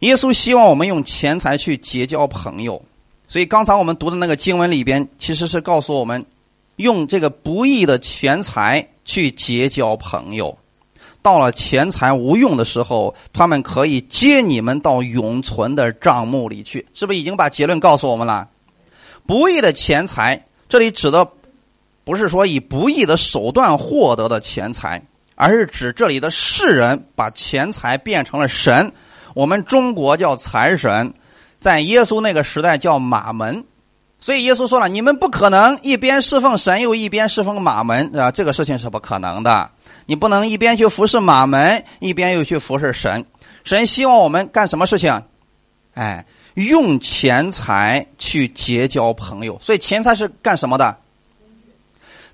[0.00, 2.82] 耶稣希望我们用钱财去结交朋友，
[3.28, 6.26] 所以刚才我们读的那个经文里边，其实是告诉我们，
[6.74, 10.58] 用这个不义的钱财去结交朋友，
[11.24, 18.46] 到了钱财无用的时候，他们可以接你们到永存的账目里去，是不是已经把结论告诉我们了？
[19.26, 21.26] 不义的钱财，这里指的
[22.04, 25.02] 不是说以不义的手段获得的钱财，
[25.34, 28.92] 而是指这里的世人把钱财变成了神。
[29.34, 31.14] 我们中国叫财神，
[31.58, 33.64] 在耶稣那个时代叫马门，
[34.20, 39.70] 所以耶稣说了：“你们不可能一边侍奉神又一边侍奉马门啊，这个事情是不可能的。
[40.06, 43.24] 你不能一边去服侍马门，一边又去服侍神。
[43.64, 45.22] 神希望我们干什么事情？
[45.94, 46.24] 哎，
[46.54, 49.58] 用钱财去结交朋友。
[49.62, 50.96] 所以钱财是干什么的？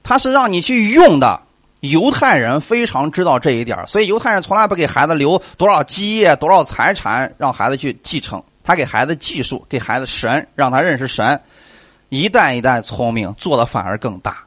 [0.02, 1.42] 他是让你去用的。”
[1.80, 8.42] 犹太人非常知道这一点，所以犹太人从来不给孩子留多少基业、多少财产，让孩子去继承。
[8.62, 11.40] 他给孩子技术，给孩子神，让他认识神，
[12.10, 14.44] 一代一代聪明，做的反而更大。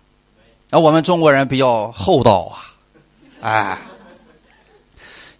[0.69, 2.69] 而我们中国人比较厚道啊，
[3.43, 3.77] 哎，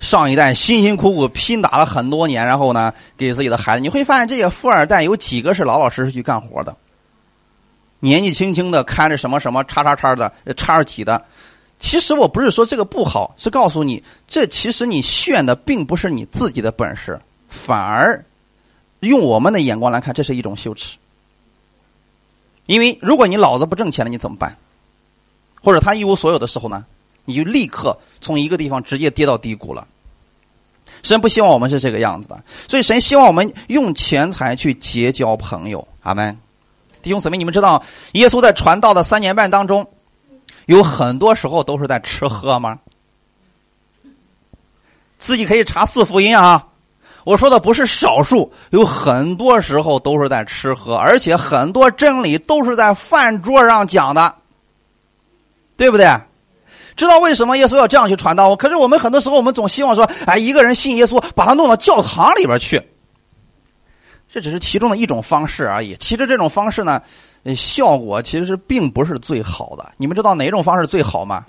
[0.01, 6.76] 上一代辛辛苦苦拼打了很多年，然后呢，给自己的孩子，你会发现这些富二代有几个是老老实实去干活的，
[8.01, 11.24] 年纪轻轻的看着什么什么叉叉叉的叉儿几的。
[11.80, 18.22] 其实我不是说这个不好，是告诉你，这其实你炫的并不是你自己的本事，反而
[18.99, 20.97] 用我们的眼光来看，这是一种羞耻。
[22.66, 24.58] 因为如果你老子不挣钱了，你怎么办？
[25.62, 26.86] 或者他一无所有的时候呢？
[27.26, 29.88] 你就立刻从一个地方直接跌到低谷了。
[31.01, 35.88] 神不希望我们是这个样子的，所以神希望我们用钱财去结交朋友。
[36.01, 36.38] 阿门。
[37.01, 39.86] 弟兄姊妹，你们知道耶稣在传道的三年半当中。
[40.65, 42.80] 有很多时候都是在吃喝吗？
[45.19, 46.67] 自己可以查四福音啊。
[47.26, 54.36] 我说的不是少数，有很多时候都是在吃喝，而且很多真理都是在饭桌上讲的，
[55.76, 56.05] 对不对？
[56.96, 58.56] 知道为什么耶稣要这样去传道？
[58.56, 62.82] 可是我们很多时候，我们总希望说，哎，一个人信耶稣，把他弄到教堂里边去。
[64.30, 65.96] 这只是其中的一种方式而已。
[66.00, 67.02] 其实这种方式呢？
[67.56, 69.91] 效果其实并不是最好的。
[69.98, 71.46] 你们知道哪种方式最好吗？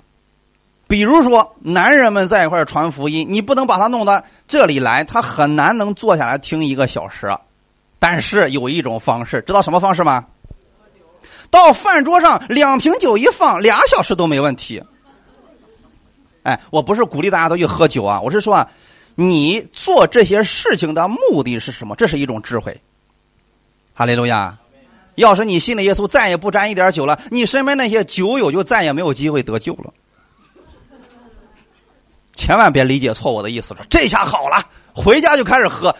[0.87, 7.33] 比如说，男人们在一块传福音，你不能把他弄到这里来，他很难能坐下来听一个小时。
[7.97, 10.25] 但是有一种方式，知道什么方式吗？
[11.49, 14.83] 到饭桌上，两瓶酒一放，俩小时都没问题。
[16.45, 18.69] 哎，我不是鼓励大家都去喝酒啊，我是说，啊，
[19.15, 21.95] 你做这些事情的目的是什么？
[21.95, 22.79] 这是一种智慧。
[23.95, 24.55] 哈利路亚。
[25.15, 29.91] 要是你信了耶稣，再也不沾一点酒了，你身边那些酒友就再也没有机会得救了。
[32.33, 35.95] 千万别理解错我的意思，说这下好了，回家就开始喝。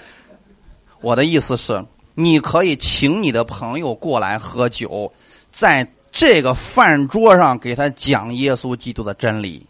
[1.02, 1.84] 我的意思是，
[2.14, 5.12] 你可以请你的朋友过来喝酒，
[5.50, 9.66] 在这个饭桌上给他讲耶稣基督的真理。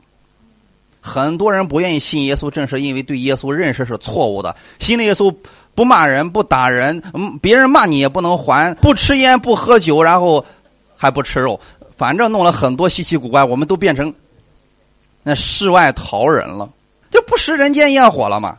[1.06, 4.56] 很多人不愿意信耶稣，正是因为对耶稣认识是错误的。
[4.80, 5.34] 信了耶稣。
[5.76, 7.04] 不骂人，不打人，
[7.42, 8.74] 别人骂你也不能还。
[8.76, 10.46] 不吃烟，不喝酒，然后
[10.96, 11.60] 还不吃肉，
[11.98, 14.14] 反正弄了很多稀奇古怪，我们都变成
[15.22, 16.70] 那世外桃人了，
[17.12, 18.58] 就不食人间烟火了嘛。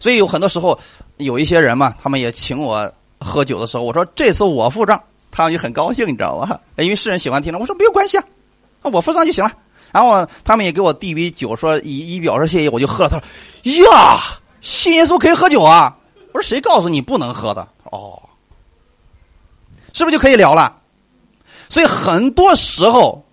[0.00, 0.76] 所以有很多时候，
[1.18, 6.60] 有一些人嘛，他们也请我喝酒的时候，我说这次我付账，他们就很高兴，你知道吧？
[6.78, 8.24] 因为世人喜欢听了，我说没有关系啊，
[8.82, 9.52] 我付账就行了。
[9.92, 13.10] 然后他们也给我递杯酒，说以以表示谢意，我就喝了。
[13.10, 13.24] 他说
[13.84, 14.20] 呀，
[14.60, 15.96] 信耶稣可以喝酒啊。
[16.32, 18.22] 我说谁告诉你不能喝的哦？
[19.94, 20.80] 是不是就可以聊了？
[21.70, 23.24] 所以很多时候，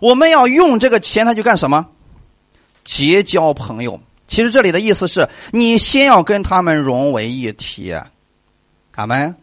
[0.00, 1.86] 我们要用这个钱财去干什么？
[2.84, 3.98] 结交朋友。
[4.26, 7.94] 其实这里的意思是你先要跟他们融为一体，
[8.94, 9.34] 阿门。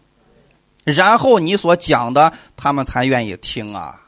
[0.83, 3.99] 然后你所讲的，他们才愿意听啊。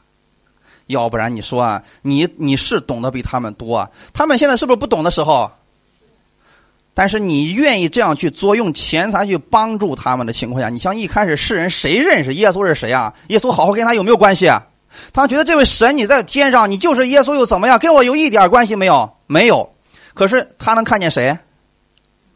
[0.86, 5.50] 要不然你说啊，你你是懂得比他们多，他们现在是不是不懂的时候？
[6.96, 13.12] 但是你愿意这样去做，用钱财去帮助他们的情况下，你像一开始世人谁认识耶稣是谁啊？
[13.28, 14.64] 耶稣好好跟他有没有关系啊？
[15.12, 17.80] 他觉得这位神你在天上，你就是耶稣又怎么样？
[17.80, 19.12] 跟我有一点关系没有？
[19.26, 19.68] 没有。
[20.14, 21.36] 可是他能看见谁？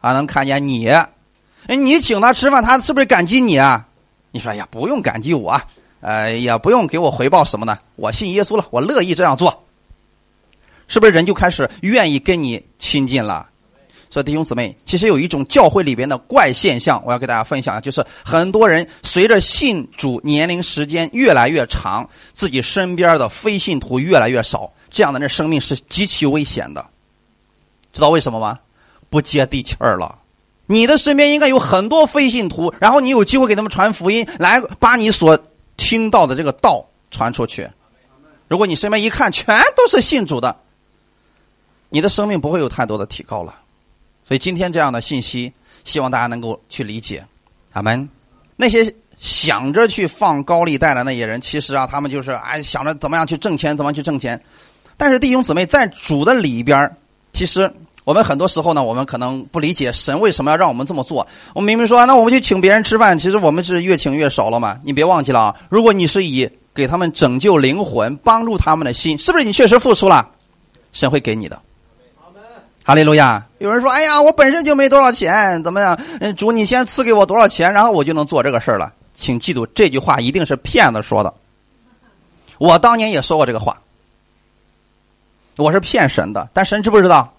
[0.01, 0.91] 啊能看见你。
[1.67, 3.87] 你请他吃饭，他是不是感激你啊？
[4.31, 5.61] 你说哎呀，不用感激我，
[6.01, 7.77] 呃，也不用给我回报什么呢。
[7.95, 9.63] 我信耶稣了，我乐意这样做。
[10.87, 13.47] 是不是人就开始愿意跟你亲近了？
[14.09, 26.83] 所以弟兄姊妹，其实有一种教会里边的怪现象，我要给大家分享，就是很多人随着信主年龄时间越来越长，自己身边的非信徒越来越少，这样的人生命是极其危险的。
[27.93, 28.57] 知道为什么吗？
[29.11, 30.17] 不接地气儿了。
[30.65, 35.37] 你的身边应该有很多非信徒，然后你有机会给他们传福音，来把你所
[35.79, 37.67] 听到的这个道传出去。
[38.49, 40.55] 如果你身边一看全都是信主的，
[41.87, 43.55] 你的生命不会有太多的提高了。
[44.27, 45.51] 所以今天这样的信息，
[45.83, 47.25] 希望大家能够去理解。
[47.71, 48.07] 阿门。
[48.55, 54.39] 那些想着去放高利贷的那些人，其实啊，他们就是哎想着怎么样去挣钱，怎么去挣钱。
[54.97, 56.95] 但是弟兄姊妹，在主的里边，
[57.31, 57.73] 其实
[58.09, 61.27] 我们很多时候呢，我们可能不理解神为什么要让我们这么做。
[61.53, 64.79] 我明明说，那我们去请别人吃饭，其实我们是越请越少了嘛。
[64.83, 70.27] 你别忘记了啊，如果你是以给他们拯救灵魂、帮助他们的心，是不是你确实付出了，
[70.91, 71.61] 神会给你的。
[72.83, 73.45] 哈利路亚！
[73.59, 75.95] 有人说：“哎呀，我本身就没多少钱，怎么样？
[76.19, 81.31] 嗯，主，你先赐给我多少钱，然后我就能做这个事儿了。”请记住，这句话一定是骗子说的。
[82.57, 83.79] 我当年也说过这个话，
[85.57, 87.31] 我是骗神的，但神知不知道？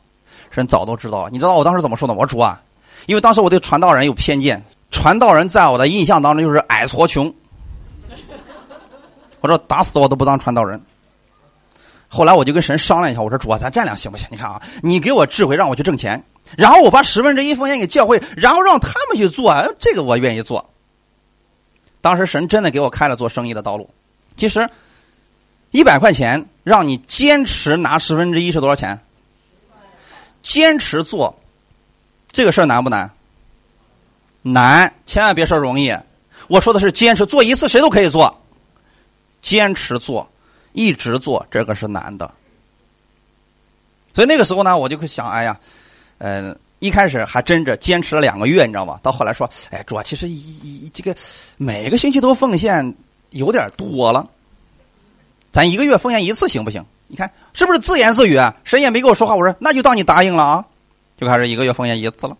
[0.51, 1.31] 神早都知道了。
[1.31, 2.15] 你知道我当时怎么说的？
[2.15, 2.61] 我说主啊，
[3.07, 7.33] 因为当时我对传道人有偏见，传道人在我的印象当中就是矮矬穷。
[9.41, 10.81] 我说打死我都不当传道人。
[12.09, 14.27] 后来我就跟神商量一下，我说主啊，咱这样行不行？
[14.31, 16.25] 你看啊，你给我智慧，让我去挣钱，
[16.57, 20.69] 然后我把十分之一奉献给教会，然后让他们去做，这个我愿意做。
[22.01, 23.89] 当时神真的给我开了做生意的道路。
[24.37, 24.69] 其实
[25.71, 28.99] 一百块钱让你坚持拿十分之一是多少钱？
[30.43, 31.39] 坚持做
[32.31, 33.11] 这个事儿难不难？
[34.43, 35.97] 难，千万别说容易。
[36.49, 38.41] 我说的是坚持做一次，谁都可以做，
[39.43, 40.31] 坚持做。
[40.73, 42.33] 一直做这个是难的，
[44.15, 45.59] 所以那个时候呢，我就会想，哎呀，
[46.19, 49.01] 嗯，一开始还真着坚持了两个月，你知道吗？
[49.03, 51.13] 到后来说，哎，主啊，其实一一这个
[51.57, 52.95] 每个星期都奉献
[53.31, 54.25] 有点多了，
[55.51, 56.87] 咱一个月奉献一次行不行？
[57.11, 58.39] 你看是不是自言自语？
[58.63, 60.65] 神也没跟我说话，我说那就当你答应了啊，
[61.19, 62.37] 就开始一个月奉献一次了。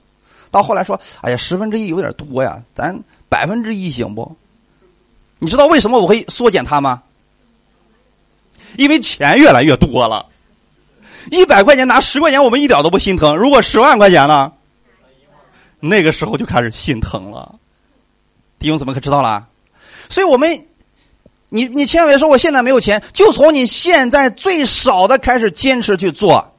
[0.53, 2.97] 到后来说，哎呀，十分之一有点多呀，咱
[3.29, 4.37] 百分之一行不？
[5.41, 7.03] 你知道为什么我会缩减它吗？
[8.77, 10.25] 因为钱越来越多了，
[11.33, 13.37] 一百块钱拿十块钱，我们一点都不心疼。
[13.37, 14.53] 如果十万块钱呢？
[15.81, 17.57] 那个时候就开始心疼了。
[18.61, 19.49] 弟兄怎么可知道了？
[20.09, 20.67] 所以我们，
[21.51, 26.53] 你你千万别说我现在没有钱，就从你现在最少的开始坚持去做，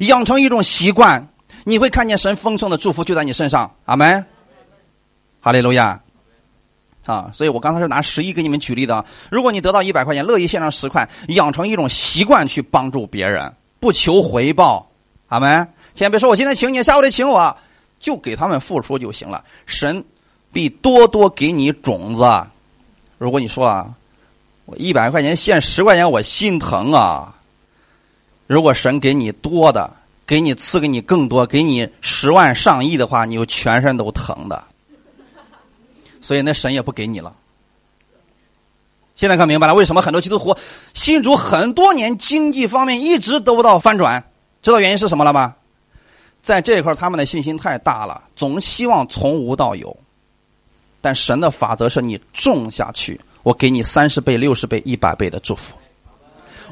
[0.00, 1.28] 养成一种习惯，
[1.64, 3.70] 你会看见神丰盛的祝福就在你身上。
[3.84, 4.24] 阿门。
[5.40, 6.00] 哈利路亚。
[7.04, 9.04] 啊，所以我刚才是拿十亿给你们举例的。
[9.30, 14.90] 如果你得到一百块钱，乐意献上十块，养成一种习惯去帮助别人，不求回报，
[15.28, 15.46] 好没？
[15.94, 17.56] 千万别说我今天请你，下午得请我，
[18.00, 19.44] 就给他们付出就行了。
[19.66, 20.04] 神
[20.52, 22.22] 必多多给你种子。
[23.18, 23.94] 如果你说啊，
[24.66, 27.34] 我一百块钱献十块钱，我心疼啊。
[28.46, 29.90] 如果神给你多的，
[30.26, 34.62] 给你赐给你更多，给你十万上亿的话，你就全身都疼的。
[36.20, 37.34] 所以那神也不给你了。
[39.14, 40.56] 现在看明白了，为什么很多基督徒
[40.92, 44.22] 信主很多年，经济方面一直得不到翻转？
[44.62, 45.54] 知道原因是什么了吗？
[46.42, 49.96] 在这一块他们的信心太大了，总希望从无到有。
[51.06, 55.72] 但神的法则是你种下去，我给你三十倍、六十倍、一百倍的祝福。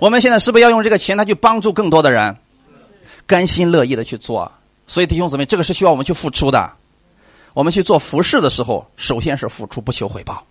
[0.00, 2.36] 我们现在是不是要用这个钱，他去帮助更多的人，
[3.28, 4.50] 甘心乐意的去做？
[4.88, 6.68] 所以弟兄姊妹，这个是需要我们去付出的。
[7.52, 10.44] 我们去做服饰的时候，首先是付出，不求回报。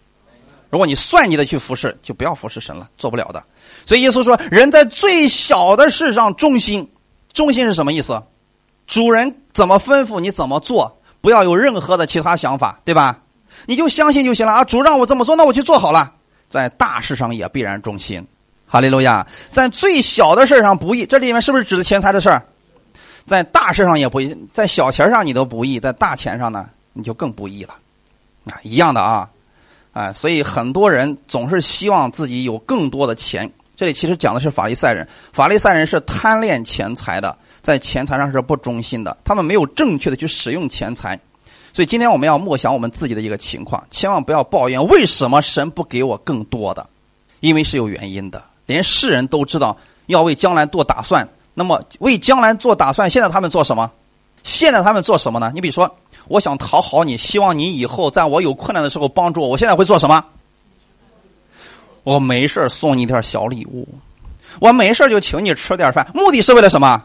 [0.69, 3.43] 如果你算计的去服侍，就不要服侍神了，做不了的。
[3.85, 6.89] 所以耶稣说：“人在最小的事上忠心，
[7.33, 8.23] 忠心是什么意思？
[8.87, 13.19] 主人怎么吩咐你怎么做，不要有任何的其他想法，对吧？
[13.65, 14.63] 你就相信就行了啊！
[14.63, 16.13] 主让我这么做，那我去做好了。
[16.49, 18.25] 在大事上也必然忠心，
[18.67, 19.25] 哈利路亚！
[19.51, 22.43] 在最小的事上不义，这里面是不是指的钱财的事儿？
[23.25, 27.75] 在大事上也不义，在小钱上你都不义，在大钱上呢，你就更不义了。
[28.45, 29.29] 啊，一样的啊，
[29.93, 33.49] 啊，所以很多人总是希望自己有更多的钱。
[33.75, 41.19] 这里其实讲的是法利赛人，法利赛人是贪恋钱财的，在钱财上是不忠心的，他们没有正确的去使用钱财。
[41.73, 46.87] 所以今天我们要默想我们自己的一个情况，千万不要抱怨为什么神不给我更多的，
[47.39, 48.41] 因为是有原因的。
[48.67, 53.91] 连世人都知道要为将来做打算，那么为将来做打算，现在他们做什么？
[54.43, 55.51] 现在他们做什么呢？
[55.55, 55.97] 你比如说，
[56.27, 60.23] 我想讨好你，希望你以后在我有困难的时候帮助我，我现在会做什么？
[62.03, 63.87] 我没事送你点小礼物，
[64.59, 67.03] 我没事就请你吃点饭，目的是为了什么？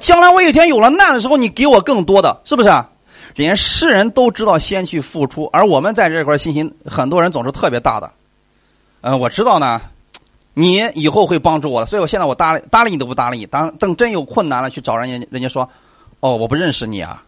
[0.00, 2.68] 将来我有一天有了难的时候，你给我更多的，是不是？
[3.34, 8.12] 连世人都知道先去付出，而我们在这块信心，很多人总是特别大的。
[9.00, 9.80] 嗯，我知道呢，
[10.54, 13.46] 你以后会帮助我的，所以我现在我搭理搭理你都不搭理你。
[13.46, 15.68] 当等真有困难了，去找人家，人家说
[16.20, 17.24] ：“哦，我不认识你啊，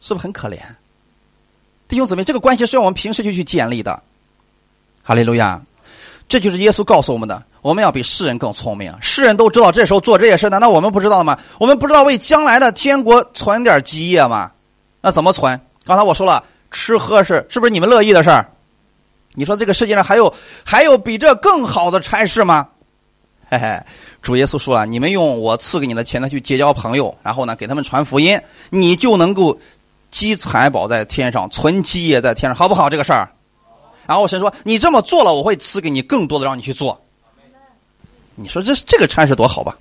[0.00, 0.58] 是不是很可怜？”
[1.88, 4.02] 弟兄姊妹，这个关系是要我们平时就去建立的。
[5.02, 5.60] 哈利路亚，
[6.28, 7.42] 这就是耶稣告诉我们的。
[7.62, 8.92] 我们要比世人更聪明。
[9.00, 11.38] 世人都知道这时候做这些事，难道我们不知道吗？
[11.58, 14.52] 我们不知道为将来的天国存点基业吗？
[15.02, 15.60] 那怎么存？
[15.84, 18.48] 刚才我说了，吃喝是是不是你们乐意的事儿？
[19.34, 20.32] 你说这个世界上还有
[20.64, 22.68] 还有比这更好的差事吗？
[23.50, 23.82] 嘿嘿，
[24.22, 28.40] 主耶稣说了，你们用我赐给你的钱呢去结交朋友，然后呢给他们传福音，
[28.70, 29.58] 你就能够
[30.10, 32.88] 积财宝在天上，存基业在天上，好不好？
[32.88, 33.28] 这个事儿。
[34.06, 37.00] 然后神说，你这么做了，我会赐给你更多的，让你去做。
[38.34, 39.76] 你说这这个差事多好吧？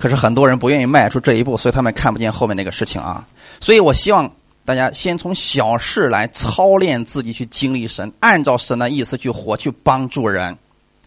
[0.00, 3.22] 可是很多人不愿意迈出这一步，所以他们看不见后面那个事情啊。
[3.60, 4.32] 所以我希望
[4.64, 10.56] 大家先从小事来操练自己，去经历神，按照神的意思去活，去帮助人。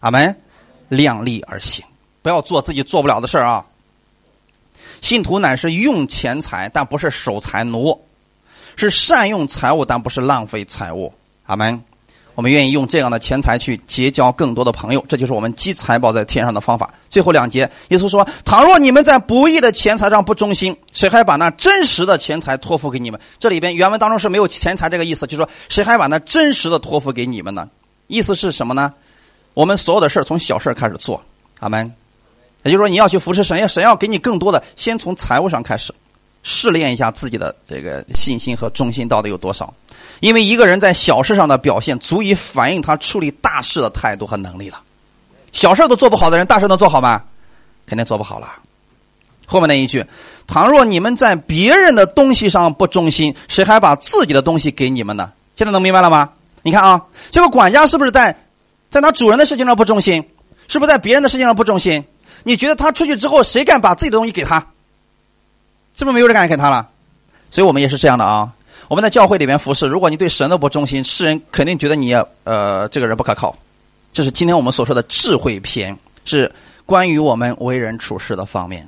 [0.02, 0.36] 阿门，
[0.89, 1.84] 量力而行，
[2.22, 3.66] 不要做自己做不了的事儿啊。
[5.02, 8.00] 信徒乃是用钱财，但不是守财奴，
[8.76, 11.12] 是善用财物，但不是浪费财物。
[11.48, 11.84] 阿门。
[12.36, 16.90] 我们愿意用这样的钱财去结交更多的朋友，这就是我们积财宝在天上的方法。
[17.10, 27.70] 最后两节，耶稣说：“倘若你们在不义的钱财上不忠心，谁还把那真实的钱财托付给你们？”这里边原文当中是没有钱财这个意思，就说谁还把那真实的托付给你们呢？
[28.08, 28.92] 意思是什么呢？
[29.54, 31.22] 我们所有的事从小事开始做，
[31.60, 31.94] 阿门。
[32.64, 35.94] 也就是说，你要去扶持神，要神要给你更多的，先从财务上开始
[36.44, 39.74] 试炼一下自己的这个信心和忠心到底有多少。
[40.20, 44.80] 因为一个人在小事上的表现，足以反映他处理大事的态度和能力了。
[45.52, 47.24] 小事都做不好的人，大事能做好吗？
[47.86, 48.54] 肯定做不好了。
[49.46, 50.06] 后面那一句
[50.48, 56.30] ：“倘若你们在别人的东西上不忠心，谁还把自己的东西给你们呢？”现在能明白了吗？
[56.62, 58.36] 你看啊，这个管家是不是在
[58.89, 60.24] 在他主人的事情上不忠心？
[60.70, 62.04] 是不是在别人的事情上不忠心？
[62.44, 64.66] 你觉得他出去之后，谁敢把自己的东西给他？
[65.96, 66.89] 是不是没有人敢给他了？
[67.52, 68.52] 所以我们也是这样的啊。
[68.89, 72.14] 我们在教会里面服侍，如果你对神都不忠心，世人肯定觉得你
[72.44, 73.56] 呃这个人不可靠。
[74.12, 76.52] 这是今天我们所说的智慧篇，是
[76.86, 78.88] 关于我们为人处事的方面。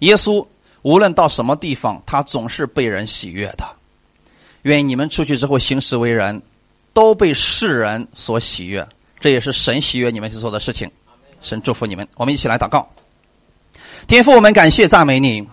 [0.00, 0.44] 耶稣
[0.82, 3.64] 无论到什么地方，他总是被人喜悦的。
[4.62, 6.42] 愿你们出去之后行事为人，
[6.92, 8.86] 都被世人所喜悦。
[9.20, 10.90] 这也是神喜悦你们去做的事情。
[11.40, 12.86] 神祝福你们，我们一起来祷告。
[14.06, 15.46] 天父，我们感谢赞美你。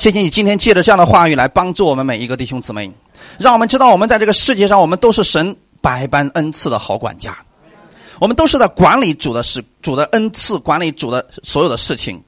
[0.00, 2.90] 谢谢你今天借着这样的话语来帮助我们每一个弟兄姊妹，
[3.38, 7.36] 让我们知道我们在这个世界上，我们都是神百般恩赐的好管家，
[8.18, 12.18] 我们都是在管理主的事、主的恩赐、管理主的所有的事情，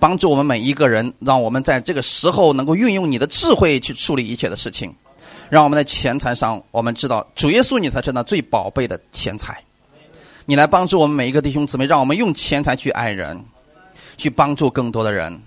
[0.00, 4.90] 帮助我们每一个人，让我们在这个时候能够运用你的智慧去处理一切的事情，
[5.50, 9.62] 让我们在钱财上，我们知道主耶稣你才是那最宝贝的钱财，
[10.46, 13.38] 你来帮助我们每一个弟兄姊妹，让我们用钱财去爱人，
[14.16, 15.38] 去帮助更多的人。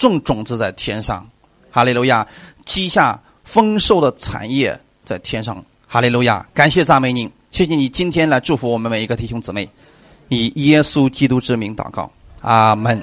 [0.00, 1.24] 种种子在天上，
[1.70, 2.26] 哈利路亚！
[2.64, 6.48] 积下丰收的产业在天上，哈利路亚！
[6.54, 9.68] 感谢赞美你，谢谢你今天来祝福我们每一个弟兄姊妹，
[10.28, 12.10] 以耶稣基督之名祷告，
[12.40, 13.00] 阿门。